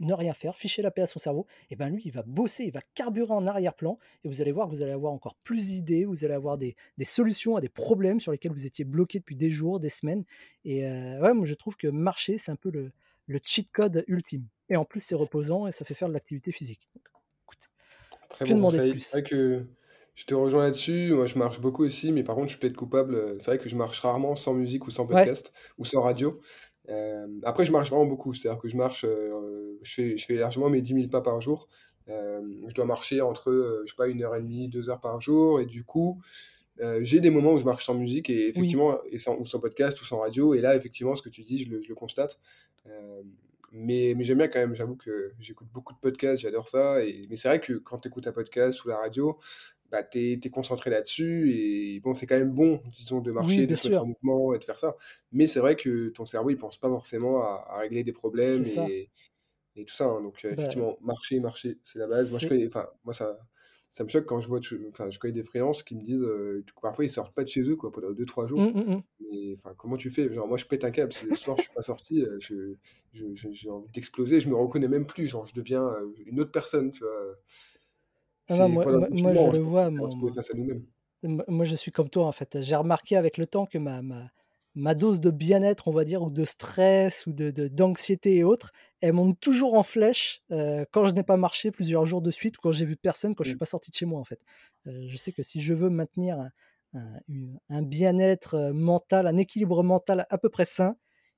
[0.00, 2.64] ne rien faire, ficher la paix à son cerveau, et ben lui, il va bosser,
[2.64, 5.68] il va carburer en arrière-plan, et vous allez voir que vous allez avoir encore plus
[5.68, 9.18] d'idées, vous allez avoir des, des solutions à des problèmes sur lesquels vous étiez bloqué
[9.18, 10.24] depuis des jours, des semaines.
[10.64, 12.92] Et euh, ouais, moi je trouve que marcher, c'est un peu le,
[13.26, 14.46] le cheat code ultime.
[14.72, 16.88] Et en plus, c'est reposant et ça fait faire de l'activité physique.
[16.96, 17.04] Donc,
[17.44, 17.70] écoute,
[18.28, 18.98] Très que bon demander conseil.
[18.98, 19.66] C'est plus vrai que
[20.14, 21.12] je te rejoins là-dessus.
[21.12, 23.40] Moi, je marche beaucoup aussi, mais par contre, je peux être coupable.
[23.40, 26.40] C'est vrai que je marche rarement sans musique ou sans Ouais, podcast ou sans radio.
[26.88, 28.32] Euh, après, je marche vraiment beaucoup.
[28.34, 31.40] C'est-à-dire que je marche, euh, je fais, je fais largement mes dix mille pas par
[31.42, 31.68] jour.
[32.08, 35.20] Euh, je dois marcher entre, je sais pas, une heure et demie, deux heures par
[35.20, 35.60] jour.
[35.60, 36.20] Et du coup,
[37.02, 39.60] j'ai des moments où je marche sans musique et oui, effectivement, et sans, ou sans
[39.60, 40.54] podcast ou sans radio.
[40.54, 42.40] Et là, effectivement, ce que tu dis, je le, je le constate.
[43.72, 44.74] Mais mais j'aime bien quand même.
[44.74, 47.04] J'avoue que j'écoute beaucoup de podcasts, j'adore ça.
[47.04, 49.38] Et, mais c'est vrai que quand tu écoutes un podcast ou la radio,
[49.90, 51.52] bah, t'es, t'es concentré là-dessus.
[51.54, 54.54] Et bon, c'est quand même bon, disons, de oui, marcher, de se mettre en mouvement
[54.54, 54.96] et de faire ça.
[55.32, 58.64] Mais c'est vrai que ton cerveau, il pense pas forcément à, à régler des problèmes
[58.66, 59.10] et,
[59.76, 60.06] et tout ça.
[60.06, 60.22] hein.
[60.22, 62.30] Donc, euh, Bah, effectivement, marcher, marcher, c'est la base.
[62.30, 62.68] Moi, je connais,
[63.04, 63.38] moi, ça,
[63.92, 66.64] ça me choque quand je vois, enfin, je connais des freelances qui me disent euh,
[66.82, 68.60] parfois ils sortent pas de chez eux, quoi, pendant deux trois jours.
[68.60, 69.02] Hum, hum.
[69.20, 70.32] Mais enfin, comment tu fais?
[70.32, 71.12] Genre, moi, je pète un câble.
[71.12, 72.74] Si le soir, je suis pas sorti, euh, je,
[73.12, 74.40] je- je- j'ai envie d'exploser.
[74.40, 75.28] Je me reconnais même plus.
[75.28, 77.36] Genre, je deviens euh, une autre personne, tu vois.
[78.48, 80.56] Ah non, C'est moi, moi, moi, je le vois, s'est mon, retrouvés mon- face à
[80.56, 80.86] nous-mêmes.
[81.24, 82.60] M moi, je suis comme toi, en fait.
[82.60, 84.30] J'ai remarqué avec le temps que ma ma
[84.74, 88.44] ma dose de bien-être, on va dire, ou de stress ou de de d'anxiété et
[88.44, 92.30] autres, elle monte toujours en flèche, heu, quand je n'ai pas marché plusieurs jours de
[92.30, 93.58] suite ou quand j'ai vu personne, quand je suis Mm.
[93.58, 94.40] pas sorti de chez moi, en fait.
[94.86, 96.50] Heu, je sais que si je veux maintenir un
[97.70, 100.96] un bien-être, heu, mental, un équilibre mental à peu près sain,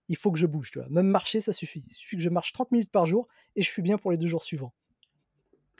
[0.09, 0.89] il faut que je bouge, tu vois?
[0.91, 1.82] Même marcher, ça suffit.
[1.87, 4.16] Il suffit que je marche 30 minutes par jour et je suis bien pour les
[4.18, 4.72] 2 jours suivants.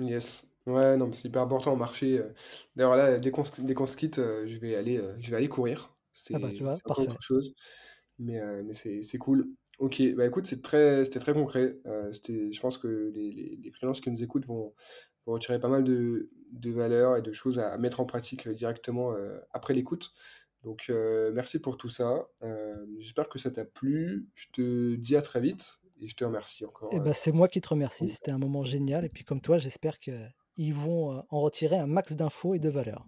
[0.01, 0.51] Yes.
[0.67, 2.19] Ouais, non, c'est hyper important, marcher.
[2.19, 2.33] euh.
[2.75, 5.94] D'ailleurs, là, dès qu'on se, quitte, euh, je vais aller, euh, je vais aller courir.
[6.33, 7.03] Ah bah, C'est Parfait.
[7.03, 7.55] autre chose.
[8.19, 9.49] Mais, euh, mais c'est cool.
[9.79, 11.77] Ok, bah écoute, très, c'était très concret.
[11.87, 14.73] Euh, je pense que les, les, les freelances qui nous écoutent vont,
[15.27, 18.47] vont retirer pas mal de, de valeurs et de choses à, à mettre en pratique
[18.47, 20.13] euh, directement euh, après l'écoute.
[20.63, 20.91] Donc,
[21.35, 22.27] merci pour tout ça.
[22.97, 24.27] J'espère que ça t'a plu.
[24.33, 26.89] Je te dis à très vite et je te remercie encore.
[26.91, 29.59] Eh ben, c'est moi qui te remercie, c'était un moment génial et puis comme toi,
[29.59, 33.07] j'espère qu'ils vont, en retirer un max d'infos et de valeur.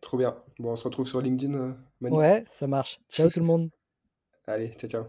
[0.00, 0.36] Trop bien.
[0.58, 2.16] Bon, on se retrouve sur LinkedIn, euh, Manu.
[2.16, 3.00] Ouais, ça marche.
[3.10, 3.70] Ciao tout le monde.
[4.46, 5.04] Allez, ciao, ciao.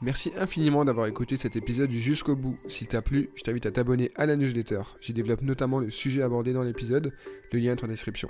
[0.00, 2.58] Merci infiniment d'avoir écouté cet épisode jusqu'au bout.
[2.66, 4.82] S'il t'a plu, je t'invite à t'abonner à la newsletter.
[5.00, 7.12] J'y développe notamment le sujet abordé dans l'épisode,
[7.52, 8.28] le lien est en description.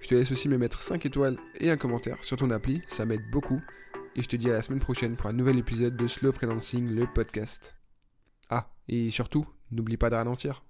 [0.00, 3.04] Je te laisse aussi me mettre 5 étoiles et un commentaire sur ton appli, ça
[3.04, 3.60] m'aide beaucoup.
[4.16, 6.88] Et je te dis à la semaine prochaine pour un nouvel épisode de Slow Freelancing,
[6.92, 7.76] le podcast.
[8.50, 10.64] Ah, et surtout, n'oublie pas de ralentir.